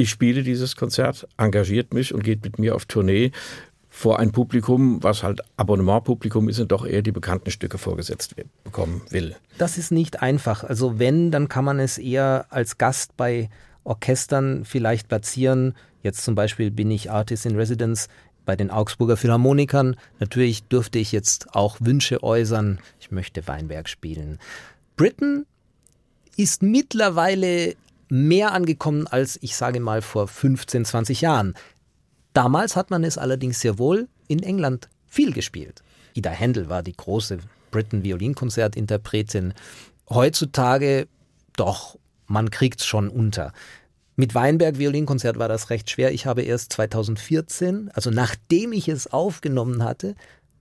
[0.00, 3.32] Ich spiele dieses Konzert, engagiert mich und geht mit mir auf Tournee
[3.90, 8.34] vor ein Publikum, was halt Abonnementpublikum ist und doch eher die bekannten Stücke vorgesetzt
[8.64, 9.36] bekommen will.
[9.58, 10.64] Das ist nicht einfach.
[10.64, 13.50] Also wenn, dann kann man es eher als Gast bei
[13.84, 15.74] Orchestern vielleicht platzieren.
[16.02, 18.08] Jetzt zum Beispiel bin ich Artist in Residence
[18.46, 19.96] bei den Augsburger Philharmonikern.
[20.18, 22.78] Natürlich dürfte ich jetzt auch Wünsche äußern.
[23.00, 24.38] Ich möchte Weinberg spielen.
[24.96, 25.44] Britain
[26.38, 27.74] ist mittlerweile
[28.10, 31.54] mehr angekommen als ich sage mal vor 15, 20 Jahren.
[32.32, 35.82] Damals hat man es allerdings sehr wohl in England viel gespielt.
[36.14, 37.38] Ida Händel war die große
[37.70, 39.54] Britain Violinkonzertinterpretin.
[40.08, 41.08] Heutzutage
[41.56, 43.52] doch, man kriegt es schon unter.
[44.16, 46.12] Mit Weinberg Violinkonzert war das recht schwer.
[46.12, 50.14] Ich habe erst 2014, also nachdem ich es aufgenommen hatte,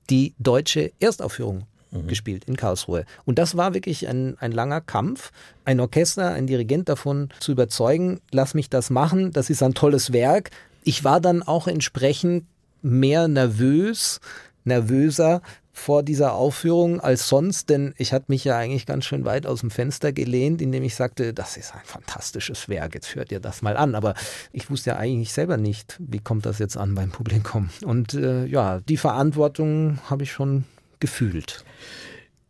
[0.10, 2.08] die deutsche Erstaufführung mhm.
[2.08, 3.06] gespielt in Karlsruhe.
[3.26, 5.32] Und das war wirklich ein, ein langer Kampf,
[5.66, 10.14] ein Orchester, ein Dirigent davon zu überzeugen, lass mich das machen, das ist ein tolles
[10.14, 10.52] Werk,
[10.84, 12.46] ich war dann auch entsprechend
[12.82, 14.20] mehr nervös,
[14.64, 15.42] nervöser
[15.80, 19.62] vor dieser Aufführung als sonst, denn ich hatte mich ja eigentlich ganz schön weit aus
[19.62, 23.62] dem Fenster gelehnt, indem ich sagte, das ist ein fantastisches Werk, jetzt hört ihr das
[23.62, 23.96] mal an.
[23.96, 24.14] Aber
[24.52, 27.70] ich wusste ja eigentlich selber nicht, wie kommt das jetzt an beim Publikum.
[27.86, 30.66] Und äh, ja, die Verantwortung habe ich schon
[31.00, 31.64] gefühlt.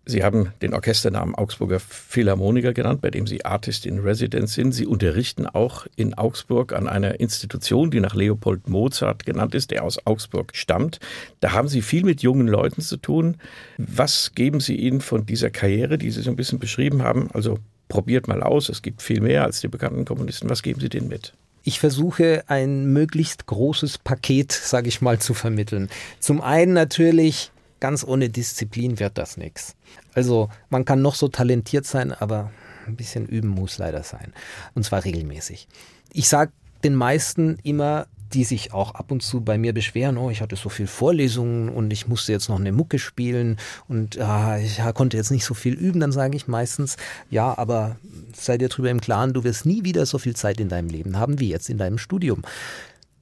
[0.10, 4.72] Sie haben den Orchesternamen Augsburger Philharmoniker genannt, bei dem Sie Artist in Residence sind.
[4.72, 9.84] Sie unterrichten auch in Augsburg an einer Institution, die nach Leopold Mozart genannt ist, der
[9.84, 11.00] aus Augsburg stammt.
[11.42, 13.38] Da haben Sie viel mit jungen Leuten zu tun.
[13.78, 17.30] Was geben Sie ihnen von dieser Karriere, die Sie so ein bisschen beschrieben haben?
[17.34, 20.50] Also probiert mal aus, es gibt viel mehr als die bekannten Komponisten.
[20.50, 21.34] Was geben Sie denen mit?
[21.64, 25.90] Ich versuche ein möglichst großes Paket, sage ich mal, zu vermitteln.
[26.20, 29.76] Zum einen natürlich Ganz ohne Disziplin wird das nichts.
[30.14, 32.52] Also man kann noch so talentiert sein, aber
[32.88, 34.34] ein bisschen üben muss leider sein.
[34.76, 35.68] Und zwar regelmäßig.
[36.12, 36.52] Ich sage
[36.84, 40.56] den meisten immer, die sich auch ab und zu bei mir beschweren, oh, ich hatte
[40.56, 45.18] so viel Vorlesungen und ich musste jetzt noch eine Mucke spielen und ah, ich konnte
[45.18, 46.98] jetzt nicht so viel üben, dann sage ich meistens,
[47.30, 47.98] ja, aber
[48.34, 51.18] sei dir darüber im Klaren, du wirst nie wieder so viel Zeit in deinem Leben
[51.18, 52.44] haben wie jetzt in deinem Studium.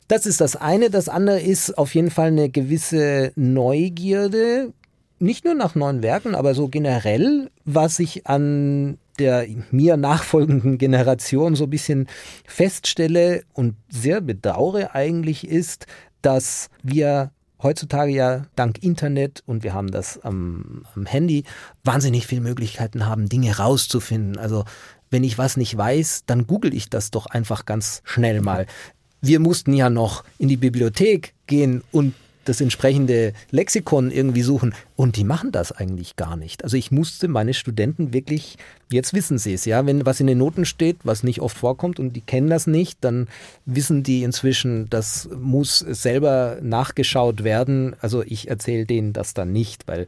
[0.07, 0.89] Das ist das eine.
[0.89, 4.73] Das andere ist auf jeden Fall eine gewisse Neugierde,
[5.19, 11.55] nicht nur nach neuen Werken, aber so generell, was ich an der mir nachfolgenden Generation
[11.55, 12.07] so ein bisschen
[12.45, 15.87] feststelle und sehr bedauere eigentlich ist,
[16.21, 21.43] dass wir heutzutage ja dank Internet und wir haben das am, am Handy
[21.83, 24.37] wahnsinnig viele Möglichkeiten haben, Dinge rauszufinden.
[24.37, 24.65] Also
[25.09, 28.67] wenn ich was nicht weiß, dann google ich das doch einfach ganz schnell mal.
[29.21, 32.13] Wir mussten ja noch in die Bibliothek gehen und
[32.47, 34.73] das entsprechende Lexikon irgendwie suchen.
[34.95, 36.63] Und die machen das eigentlich gar nicht.
[36.63, 38.57] Also ich musste meine Studenten wirklich,
[38.89, 41.99] jetzt wissen sie es, ja, wenn was in den Noten steht, was nicht oft vorkommt
[41.99, 43.27] und die kennen das nicht, dann
[43.65, 47.95] wissen die inzwischen, das muss selber nachgeschaut werden.
[47.99, 50.05] Also ich erzähle denen das dann nicht, weil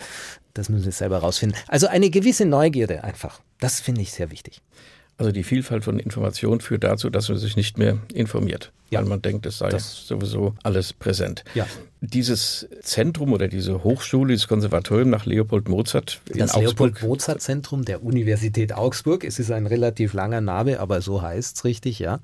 [0.53, 1.57] das müssen sie selber rausfinden.
[1.67, 3.41] Also eine gewisse Neugierde einfach.
[3.59, 4.61] Das finde ich sehr wichtig.
[5.19, 8.99] Also die Vielfalt von Informationen führt dazu, dass man sich nicht mehr informiert, ja.
[9.01, 11.43] weil man denkt, es sei das sowieso alles präsent.
[11.55, 11.67] Ja.
[11.99, 17.83] Dieses Zentrum oder diese Hochschule, dieses Konservatorium nach Leopold Mozart in das Leopold Mozart Zentrum
[17.83, 19.25] der Universität Augsburg.
[19.25, 22.21] Es ist ein relativ langer Name, aber so heißt es richtig, ja.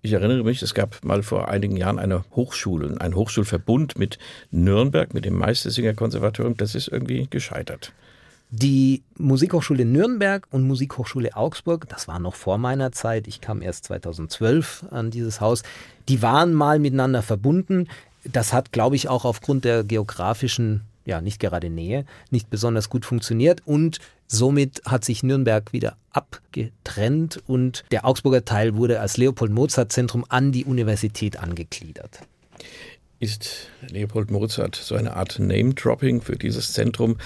[0.00, 4.20] Ich erinnere mich, es gab mal vor einigen Jahren eine Hochschule, ein Hochschulverbund mit
[4.52, 6.56] Nürnberg, mit dem Meistersinger Konservatorium.
[6.56, 7.92] Das ist irgendwie gescheitert.
[8.50, 13.84] Die Musikhochschule Nürnberg und Musikhochschule Augsburg, das war noch vor meiner Zeit, ich kam erst
[13.84, 15.62] 2012 an dieses Haus,
[16.08, 17.88] die waren mal miteinander verbunden.
[18.24, 23.04] Das hat, glaube ich, auch aufgrund der geografischen, ja, nicht gerade Nähe, nicht besonders gut
[23.04, 29.52] funktioniert und somit hat sich Nürnberg wieder abgetrennt und der Augsburger Teil wurde als Leopold
[29.52, 32.20] Mozart Zentrum an die Universität angegliedert.
[33.20, 37.16] Ist Leopold Mozart so eine Art Name-Dropping für dieses Zentrum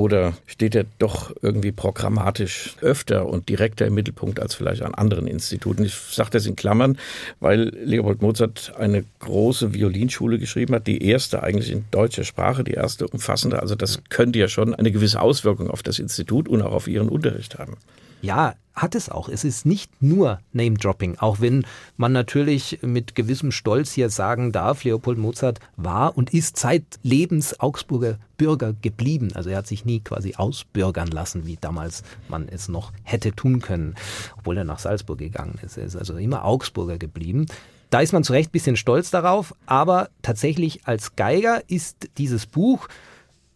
[0.00, 5.26] oder steht er doch irgendwie programmatisch öfter und direkter im Mittelpunkt als vielleicht an anderen
[5.26, 5.84] Instituten?
[5.84, 6.98] Ich sage das in Klammern,
[7.38, 12.72] weil Leopold Mozart eine große Violinschule geschrieben hat, die erste eigentlich in deutscher Sprache, die
[12.72, 13.60] erste umfassende.
[13.60, 17.10] Also das könnte ja schon eine gewisse Auswirkung auf das Institut und auch auf Ihren
[17.10, 17.76] Unterricht haben.
[18.22, 19.28] Ja, hat es auch.
[19.28, 24.84] Es ist nicht nur Name-Dropping, auch wenn man natürlich mit gewissem Stolz hier sagen darf,
[24.84, 29.28] Leopold Mozart war und ist zeitlebens Augsburger Bürger geblieben.
[29.34, 33.60] Also er hat sich nie quasi ausbürgern lassen, wie damals man es noch hätte tun
[33.60, 33.96] können,
[34.38, 35.76] obwohl er nach Salzburg gegangen ist.
[35.76, 37.44] Er ist also immer Augsburger geblieben.
[37.90, 42.46] Da ist man zu Recht ein bisschen stolz darauf, aber tatsächlich als Geiger ist dieses
[42.46, 42.88] Buch,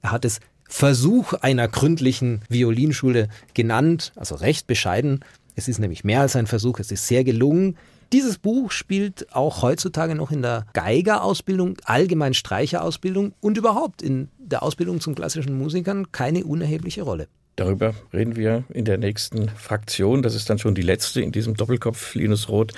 [0.02, 5.24] er hat es Versuch einer gründlichen Violinschule genannt, also recht bescheiden.
[5.56, 7.78] Es ist nämlich mehr als ein Versuch, es ist sehr gelungen.
[8.12, 14.62] Dieses Buch spielt auch heutzutage noch in der Geigerausbildung, allgemein Streicherausbildung und überhaupt in der
[14.62, 17.28] Ausbildung zum klassischen Musikern keine unerhebliche Rolle.
[17.56, 20.22] Darüber reden wir in der nächsten Fraktion.
[20.22, 22.72] Das ist dann schon die letzte in diesem Doppelkopf Linus Roth.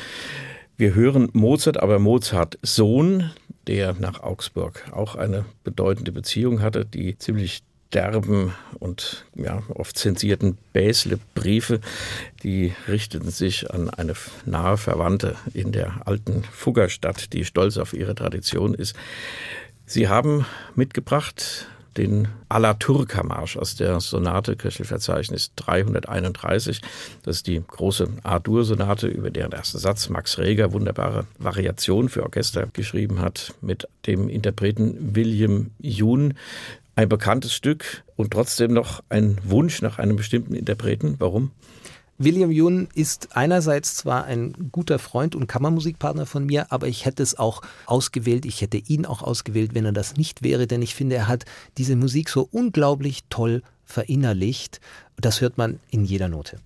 [0.77, 3.31] Wir hören Mozart, aber Mozart Sohn,
[3.67, 7.63] der nach Augsburg auch eine bedeutende Beziehung hatte, die ziemlich
[7.93, 11.81] derben und ja, oft zensierten Bäsle-Briefe,
[12.43, 18.15] die richteten sich an eine nahe Verwandte in der alten Fuggerstadt, die stolz auf ihre
[18.15, 18.97] Tradition ist.
[19.87, 26.81] Sie haben mitgebracht den Alla Turca Marsch aus der Sonate Köchelverzeichnis 331.
[27.23, 32.69] Das ist die große A-Dur-Sonate, über deren ersten Satz Max Reger wunderbare Variation für Orchester
[32.73, 36.35] geschrieben hat, mit dem Interpreten William Jun
[36.97, 41.17] ein bekanntes Stück und trotzdem noch ein Wunsch nach einem bestimmten Interpreten.
[41.19, 41.53] Warum?
[42.19, 47.23] William Jun ist einerseits zwar ein guter Freund und Kammermusikpartner von mir, aber ich hätte
[47.23, 50.95] es auch ausgewählt, ich hätte ihn auch ausgewählt, wenn er das nicht wäre, denn ich
[50.95, 51.45] finde, er hat
[51.77, 54.81] diese Musik so unglaublich toll verinnerlicht.
[55.19, 56.59] Das hört man in jeder Note.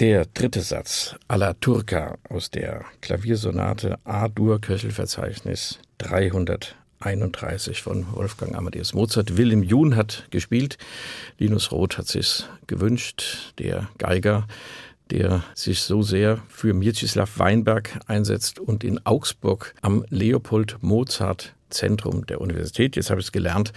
[0.00, 6.74] Der dritte Satz alla Turca aus der Klaviersonate A-Dur Köchelverzeichnis 331.
[7.00, 9.36] 31 von Wolfgang Amadeus Mozart.
[9.36, 10.78] Wilhelm Jun hat gespielt,
[11.38, 14.46] Linus Roth hat sich gewünscht, der Geiger,
[15.10, 22.26] der sich so sehr für Mieczysław Weinberg einsetzt und in Augsburg am Leopold Mozart Zentrum
[22.26, 23.72] der Universität, jetzt habe ich es gelernt,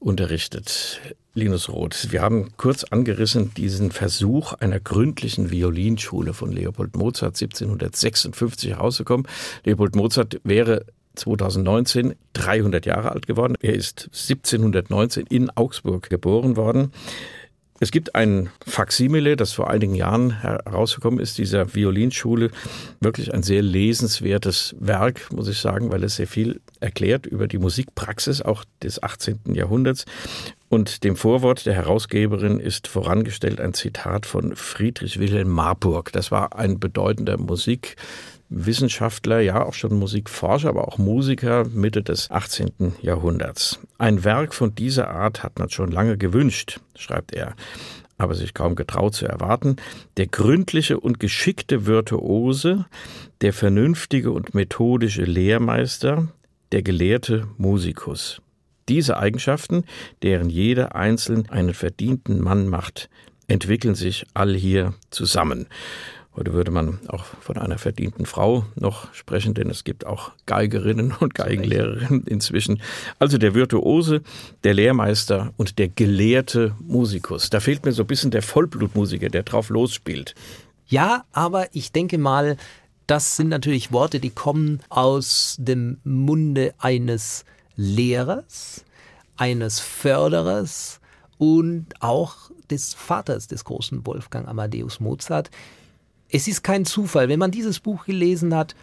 [0.00, 1.00] unterrichtet.
[1.34, 8.70] Linus Roth, wir haben kurz angerissen diesen Versuch einer gründlichen Violinschule von Leopold Mozart 1756
[8.70, 9.26] herausgekommen.
[9.64, 10.84] Leopold Mozart wäre
[11.14, 13.56] 2019 300 Jahre alt geworden.
[13.60, 16.92] Er ist 1719 in Augsburg geboren worden.
[17.80, 22.50] Es gibt ein Faksimile, das vor einigen Jahren herausgekommen ist, dieser Violinschule.
[23.00, 27.58] Wirklich ein sehr lesenswertes Werk, muss ich sagen, weil es sehr viel erklärt über die
[27.58, 29.54] Musikpraxis auch des 18.
[29.54, 30.06] Jahrhunderts.
[30.68, 36.12] Und dem Vorwort der Herausgeberin ist vorangestellt ein Zitat von Friedrich Wilhelm Marburg.
[36.12, 37.96] Das war ein bedeutender Musik
[38.50, 42.94] Wissenschaftler, ja auch schon Musikforscher, aber auch Musiker Mitte des 18.
[43.02, 43.78] Jahrhunderts.
[43.98, 47.54] Ein Werk von dieser Art hat man schon lange gewünscht, schreibt er,
[48.16, 49.76] aber sich kaum getraut zu erwarten.
[50.16, 52.86] Der gründliche und geschickte Virtuose,
[53.42, 56.28] der vernünftige und methodische Lehrmeister,
[56.72, 58.40] der gelehrte Musikus.
[58.88, 59.84] Diese Eigenschaften,
[60.22, 63.10] deren jeder einzeln einen verdienten Mann macht,
[63.46, 65.66] entwickeln sich all hier zusammen.
[66.38, 71.12] Heute würde man auch von einer verdienten Frau noch sprechen, denn es gibt auch Geigerinnen
[71.18, 72.80] und Geigenlehrerinnen inzwischen.
[73.18, 74.22] Also der Virtuose,
[74.62, 77.50] der Lehrmeister und der gelehrte Musikus.
[77.50, 80.36] Da fehlt mir so ein bisschen der Vollblutmusiker, der drauf losspielt.
[80.86, 82.56] Ja, aber ich denke mal,
[83.08, 88.84] das sind natürlich Worte, die kommen aus dem Munde eines Lehrers,
[89.36, 91.00] eines Förderers
[91.36, 95.50] und auch des Vaters des großen Wolfgang Amadeus Mozart,
[96.30, 97.28] es ist kein Zufall.
[97.28, 98.74] Wenn man dieses Buch gelesen hat,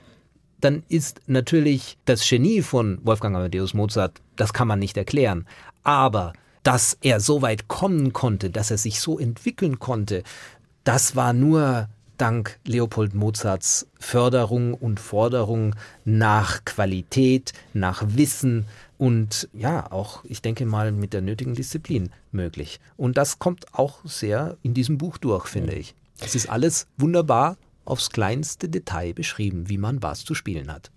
[0.62, 5.46] dann ist natürlich das Genie von Wolfgang Amadeus Mozart, das kann man nicht erklären.
[5.84, 10.24] Aber dass er so weit kommen konnte, dass er sich so entwickeln konnte,
[10.84, 18.66] das war nur dank Leopold Mozarts Förderung und Forderung nach Qualität, nach Wissen
[18.98, 22.80] und ja, auch, ich denke mal, mit der nötigen Disziplin möglich.
[22.98, 25.94] Und das kommt auch sehr in diesem Buch durch, finde ich.
[26.20, 30.92] Es ist alles wunderbar aufs kleinste Detail beschrieben, wie man was zu spielen hat.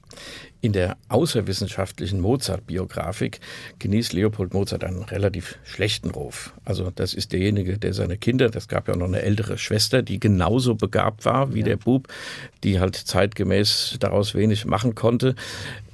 [0.61, 3.39] In der außerwissenschaftlichen Mozart-Biografik
[3.79, 6.53] genießt Leopold Mozart einen relativ schlechten Ruf.
[6.65, 10.19] Also das ist derjenige, der seine Kinder, das gab ja noch eine ältere Schwester, die
[10.19, 11.67] genauso begabt war wie ja.
[11.67, 12.09] der Bub,
[12.65, 15.37] die halt zeitgemäß daraus wenig machen konnte.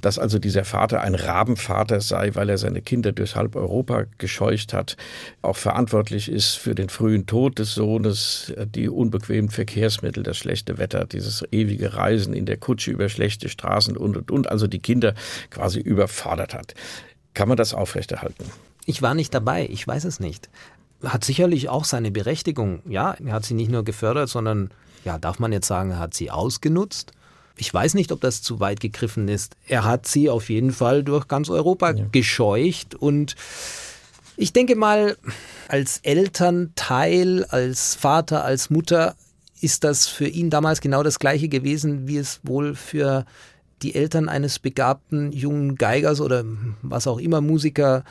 [0.01, 4.73] Dass also dieser Vater ein Rabenvater sei, weil er seine Kinder durch halb Europa gescheucht
[4.73, 4.97] hat,
[5.41, 11.05] auch verantwortlich ist für den frühen Tod des Sohnes, die unbequemen Verkehrsmittel, das schlechte Wetter,
[11.05, 15.13] dieses ewige Reisen in der Kutsche über schlechte Straßen und und und also die Kinder
[15.49, 16.73] quasi überfordert hat.
[17.33, 18.45] Kann man das aufrechterhalten?
[18.85, 20.49] Ich war nicht dabei, ich weiß es nicht.
[21.03, 22.81] Hat sicherlich auch seine Berechtigung.
[22.87, 24.71] Ja, er hat sie nicht nur gefördert, sondern,
[25.03, 27.11] ja, darf man jetzt sagen, er hat sie ausgenutzt.
[27.57, 29.55] Ich weiß nicht, ob das zu weit gegriffen ist.
[29.67, 32.05] Er hat sie auf jeden Fall durch ganz Europa ja.
[32.11, 33.35] gescheucht und
[34.37, 35.17] ich denke mal,
[35.69, 39.15] als Elternteil, als Vater, als Mutter
[39.61, 43.25] ist das für ihn damals genau das gleiche gewesen, wie es wohl für
[43.81, 46.43] die Eltern eines begabten jungen Geigers oder
[46.81, 48.03] was auch immer Musiker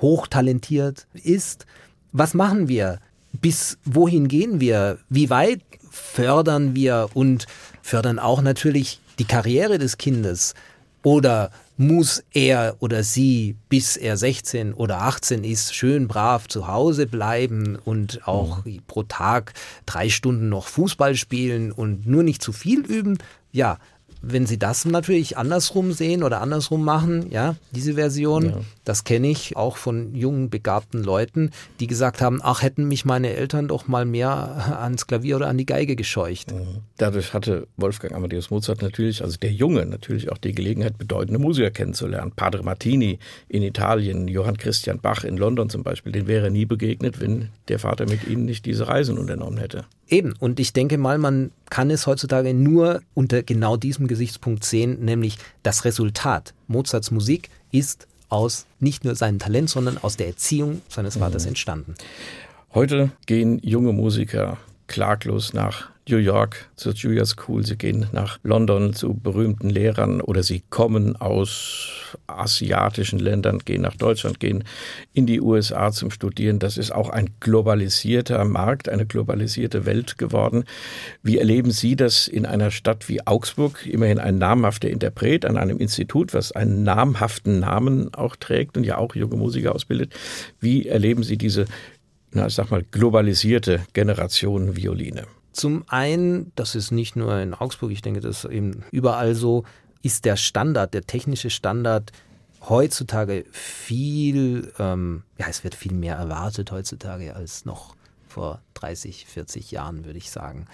[0.00, 1.66] hochtalentiert ist.
[2.12, 2.98] Was machen wir?
[3.32, 4.98] Bis wohin gehen wir?
[5.08, 5.60] Wie weit
[5.90, 7.46] fördern wir und
[7.82, 10.54] fördern auch natürlich die Karriere des Kindes?
[11.02, 17.06] Oder muss er oder sie, bis er 16 oder 18 ist, schön brav zu Hause
[17.06, 18.82] bleiben und auch mhm.
[18.86, 19.54] pro Tag
[19.86, 23.16] drei Stunden noch Fußball spielen und nur nicht zu viel üben?
[23.50, 23.78] Ja,
[24.22, 28.60] wenn Sie das natürlich andersrum sehen oder andersrum machen, ja, diese Version, ja.
[28.84, 31.50] das kenne ich auch von jungen, begabten Leuten,
[31.80, 35.58] die gesagt haben, ach, hätten mich meine Eltern doch mal mehr ans Klavier oder an
[35.58, 36.52] die Geige gescheucht.
[36.52, 36.82] Mhm.
[36.98, 41.70] Dadurch hatte Wolfgang Amadeus Mozart natürlich, also der Junge, natürlich auch die Gelegenheit, bedeutende Musiker
[41.70, 42.32] kennenzulernen.
[42.34, 43.18] Padre Martini
[43.48, 47.78] in Italien, Johann Christian Bach in London zum Beispiel, den wäre nie begegnet, wenn der
[47.78, 49.84] Vater mit ihnen nicht diese Reisen unternommen hätte.
[50.10, 55.04] Eben, und ich denke mal, man kann es heutzutage nur unter genau diesem Gesichtspunkt sehen,
[55.04, 56.52] nämlich das Resultat.
[56.66, 61.50] Mozarts Musik ist aus nicht nur seinem Talent, sondern aus der Erziehung seines Vaters mhm.
[61.50, 61.94] entstanden.
[62.74, 64.58] Heute gehen junge Musiker
[64.88, 70.42] klaglos nach New York zur Julia School, sie gehen nach London zu berühmten Lehrern oder
[70.42, 74.64] sie kommen aus asiatischen Ländern, gehen nach Deutschland, gehen
[75.12, 76.58] in die USA zum Studieren.
[76.58, 80.64] Das ist auch ein globalisierter Markt, eine globalisierte Welt geworden.
[81.22, 83.86] Wie erleben Sie das in einer Stadt wie Augsburg?
[83.86, 88.98] Immerhin ein namhafter Interpret an einem Institut, was einen namhaften Namen auch trägt und ja
[88.98, 90.14] auch junge Musiker ausbildet.
[90.60, 91.66] Wie erleben Sie diese,
[92.32, 95.26] na, ich sag mal, globalisierte Generation Violine?
[95.52, 99.64] Zum einen, das ist nicht nur in Augsburg, ich denke, das ist eben überall so,
[100.02, 102.12] ist der Standard, der technische Standard
[102.68, 107.96] heutzutage viel, ähm, ja, es wird viel mehr erwartet heutzutage als noch
[108.28, 110.66] vor 30, 40 Jahren, würde ich sagen.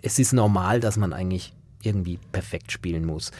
[0.00, 3.30] Es ist normal, dass man eigentlich irgendwie perfekt spielen muss.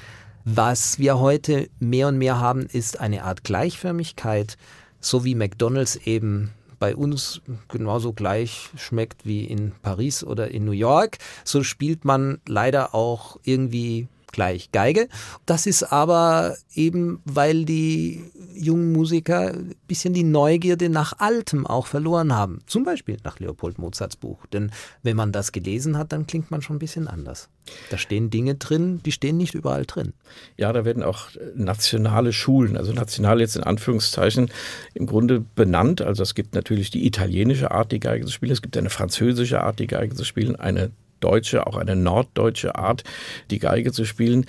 [0.45, 4.57] Was wir heute mehr und mehr haben, ist eine Art Gleichförmigkeit,
[5.01, 6.51] so wie McDonald's eben
[6.83, 11.19] bei uns genauso gleich schmeckt wie in Paris oder in New York.
[11.45, 15.09] So spielt man leider auch irgendwie gleich Geige.
[15.47, 18.25] Das ist aber eben, weil die
[18.55, 22.61] jungen Musiker ein bisschen die Neugierde nach Altem auch verloren haben.
[22.67, 24.47] Zum Beispiel nach Leopold Mozarts Buch.
[24.47, 24.71] Denn
[25.03, 27.49] wenn man das gelesen hat, dann klingt man schon ein bisschen anders.
[27.91, 30.15] Da stehen Dinge drin, die stehen nicht überall drin.
[30.57, 34.51] Ja, da werden auch nationale Schulen, also national jetzt in Anführungszeichen,
[34.95, 36.03] im Grunde benannt.
[36.03, 38.53] Also es gibt natürlich die italienische Art, die Geige zu spielen.
[38.53, 40.91] Es gibt eine französische Art, die Geige zu spielen, eine
[41.23, 43.05] deutsche, auch eine norddeutsche Art,
[43.51, 44.47] die Geige zu spielen.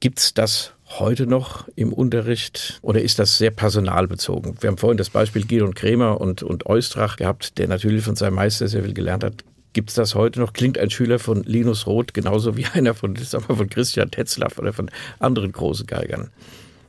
[0.00, 4.56] Gibt es das heute noch im Unterricht oder ist das sehr personalbezogen?
[4.60, 8.34] Wir haben vorhin das Beispiel Gidon Kremer und, und Eustrach gehabt, der natürlich von seinem
[8.34, 9.44] Meister sehr viel gelernt hat.
[9.72, 10.52] Gibt es das heute noch?
[10.52, 14.58] Klingt ein Schüler von Linus Roth genauso wie einer von, sag mal, von Christian Tetzlaff
[14.58, 16.30] oder von anderen großen Geigern?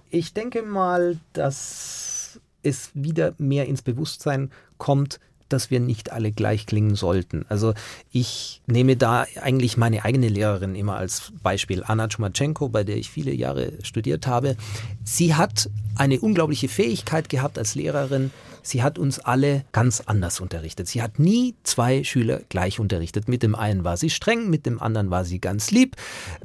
[0.10, 5.20] Ich denke mal, dass es wieder mehr ins Bewusstsein kommt,
[5.50, 7.46] dass wir nicht alle gleich klingen sollten.
[7.50, 7.74] Also
[8.12, 13.10] ich nehme da eigentlich meine eigene Lehrerin immer als Beispiel, Anna Tschumachenko, bei der ich
[13.10, 14.56] viele Jahre studiert habe.
[15.04, 18.32] Sie hat eine unglaubliche Fähigkeit gehabt als Lehrerin,
[18.70, 20.88] sie hat uns alle ganz anders unterrichtet.
[20.88, 23.28] Sie hat nie zwei Schüler gleich unterrichtet.
[23.28, 25.96] Mit dem einen war sie streng, mit dem anderen war sie ganz lieb.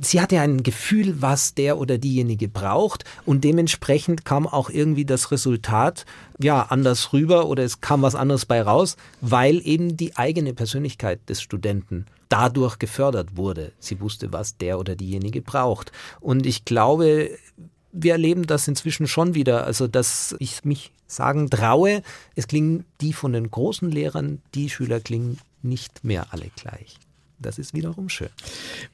[0.00, 5.30] Sie hatte ein Gefühl, was der oder diejenige braucht und dementsprechend kam auch irgendwie das
[5.30, 6.06] Resultat
[6.38, 11.20] ja anders rüber oder es kam was anderes bei raus, weil eben die eigene Persönlichkeit
[11.28, 13.72] des Studenten dadurch gefördert wurde.
[13.78, 15.92] Sie wusste, was der oder diejenige braucht.
[16.20, 17.30] Und ich glaube,
[17.92, 19.64] wir erleben das inzwischen schon wieder.
[19.64, 22.02] Also, dass ich mich sagen traue,
[22.34, 26.96] es klingen die von den großen Lehrern, die Schüler klingen nicht mehr alle gleich.
[27.38, 28.28] Das ist wiederum schön.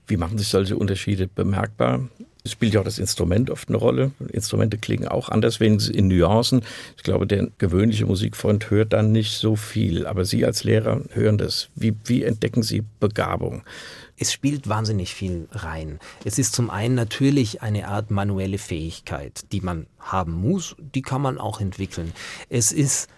[0.06, 2.08] Wie machen sich solche Unterschiede bemerkbar?
[2.44, 4.12] Es spielt ja auch das Instrument oft eine Rolle.
[4.32, 6.62] Instrumente klingen auch anders, wenigstens in Nuancen.
[6.96, 10.06] Ich glaube, der gewöhnliche Musikfreund hört dann nicht so viel.
[10.06, 11.68] Aber Sie als Lehrer hören das.
[11.74, 13.64] Wie, wie entdecken Sie Begabung?
[14.18, 16.00] Es spielt wahnsinnig viel rein.
[16.24, 21.22] Es ist zum einen natürlich eine Art manuelle Fähigkeit, die man haben muss, die kann
[21.22, 22.12] man auch entwickeln.
[22.48, 23.08] Es ist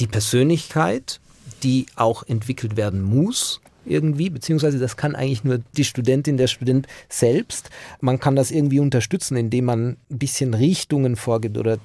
[0.00, 1.20] die Persönlichkeit,
[1.62, 6.86] die auch entwickelt werden muss irgendwie, beziehungsweise das kann eigentlich nur die Studentin, der Student
[7.08, 7.70] selbst.
[8.00, 11.78] Man kann das irgendwie unterstützen, indem man ein bisschen Richtungen vorgibt oder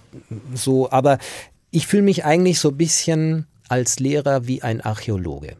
[0.53, 0.91] so.
[0.91, 1.19] Aber
[1.69, 5.57] ich fühle mich eigentlich so ein bisschen als Lehrer wie ein Archäologe.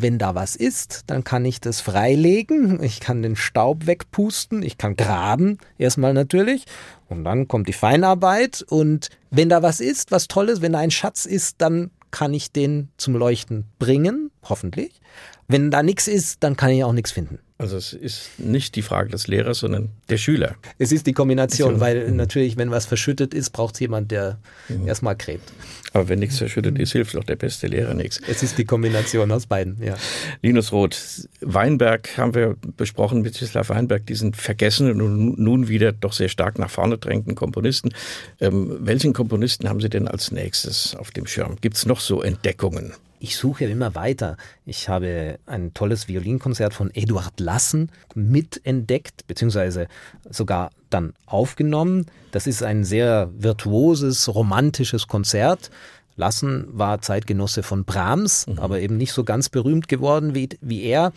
[0.00, 4.78] Wenn da was ist, dann kann ich das freilegen, ich kann den Staub wegpusten, ich
[4.78, 6.66] kann graben, erstmal natürlich,
[7.08, 10.92] und dann kommt die Feinarbeit und wenn da was ist, was Tolles, wenn da ein
[10.92, 15.00] Schatz ist, dann kann ich den zum Leuchten bringen, hoffentlich.
[15.48, 17.40] Wenn da nichts ist, dann kann ich auch nichts finden.
[17.60, 20.54] Also es ist nicht die Frage des Lehrers, sondern der Schüler.
[20.78, 22.14] Es ist die Kombination, weil mhm.
[22.14, 24.38] natürlich, wenn was verschüttet ist, braucht es jemand, der
[24.68, 24.86] mhm.
[24.86, 25.52] erstmal gräbt.
[25.92, 28.20] Aber wenn nichts verschüttet ist, hilft doch der beste Lehrer nichts.
[28.28, 29.96] Es ist die Kombination aus beiden, ja.
[30.40, 36.12] Linus Roth, Weinberg haben wir besprochen, mit Wislaw Weinberg, diesen vergessenen und nun wieder doch
[36.12, 37.92] sehr stark nach vorne drängenden Komponisten.
[38.40, 41.56] Ähm, welchen Komponisten haben Sie denn als nächstes auf dem Schirm?
[41.60, 42.92] Gibt es noch so Entdeckungen?
[43.20, 44.36] Ich suche immer weiter.
[44.64, 49.88] Ich habe ein tolles Violinkonzert von Eduard Lassen mitentdeckt, beziehungsweise
[50.28, 52.06] sogar dann aufgenommen.
[52.30, 55.70] Das ist ein sehr virtuoses, romantisches Konzert.
[56.16, 58.58] Lassen war Zeitgenosse von Brahms, mhm.
[58.58, 61.12] aber eben nicht so ganz berühmt geworden wie, wie er.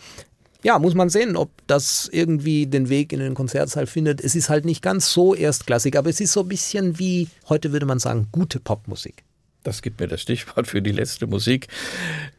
[0.62, 4.20] Ja, muss man sehen, ob das irgendwie den Weg in den Konzertsaal findet.
[4.20, 7.72] Es ist halt nicht ganz so erstklassig, aber es ist so ein bisschen wie, heute
[7.72, 9.24] würde man sagen, gute Popmusik.
[9.62, 11.68] Das gibt mir das Stichwort für die letzte Musik,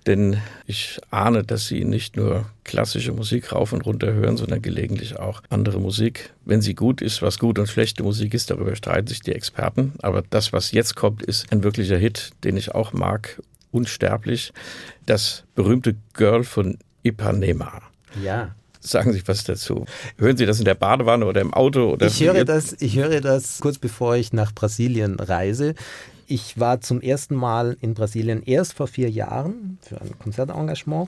[0.05, 5.19] denn ich ahne, dass Sie nicht nur klassische Musik rauf und runter hören, sondern gelegentlich
[5.19, 6.33] auch andere Musik.
[6.45, 9.93] Wenn sie gut ist, was gut und schlechte Musik ist, darüber streiten sich die Experten.
[10.01, 14.53] Aber das, was jetzt kommt, ist ein wirklicher Hit, den ich auch mag, unsterblich.
[15.05, 17.81] Das berühmte Girl von Ipanema.
[18.23, 18.55] Ja.
[18.79, 19.85] Sagen Sie was dazu.
[20.17, 21.91] Hören Sie das in der Badewanne oder im Auto?
[21.93, 25.73] Oder ich, höre das, ich höre das kurz bevor ich nach Brasilien reise.
[26.33, 31.07] Ich war zum ersten Mal in Brasilien erst vor vier Jahren für ein Konzertengagement.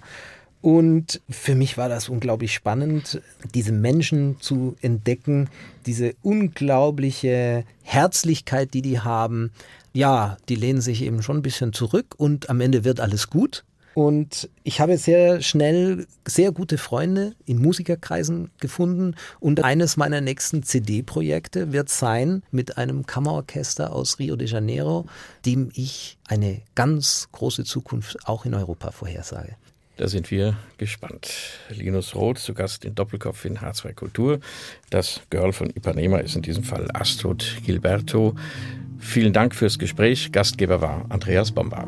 [0.62, 3.24] Und für mich war das unglaublich spannend,
[3.56, 5.50] diese Menschen zu entdecken,
[5.88, 9.50] diese unglaubliche Herzlichkeit, die die haben.
[9.94, 13.66] Ja, die lehnen sich eben schon ein bisschen zurück und am Ende wird alles gut.
[13.96, 19.16] Und ich habe sehr schnell sehr gute Freunde in Musikerkreisen gefunden.
[19.40, 25.06] Und eines meiner nächsten CD-Projekte wird sein mit einem Kammerorchester aus Rio de Janeiro,
[25.46, 29.56] dem ich eine ganz große Zukunft auch in Europa vorhersage.
[29.96, 31.32] Da sind wir gespannt.
[31.70, 34.40] Linus Roth zu Gast in Doppelkopf in H2 Kultur.
[34.90, 38.36] Das Girl von Ipanema ist in diesem Fall Astrid Gilberto.
[39.00, 40.34] Vielen Dank fürs Gespräch.
[40.34, 41.88] Gastgeber war Andreas Bomba.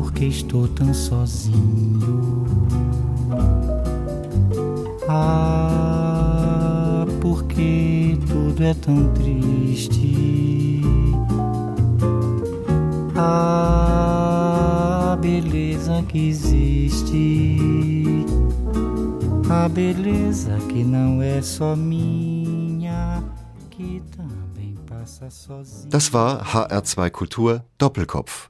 [0.00, 2.32] porque estou tão sozinho.
[5.06, 10.80] Ah, porque tudo é tão triste.
[13.14, 17.58] Ah, beleza que existe.
[19.50, 23.22] A beleza que não é só minha,
[23.68, 25.90] que também passa sozinha.
[25.90, 28.49] Das war HR2 Kultur Doppelkopf.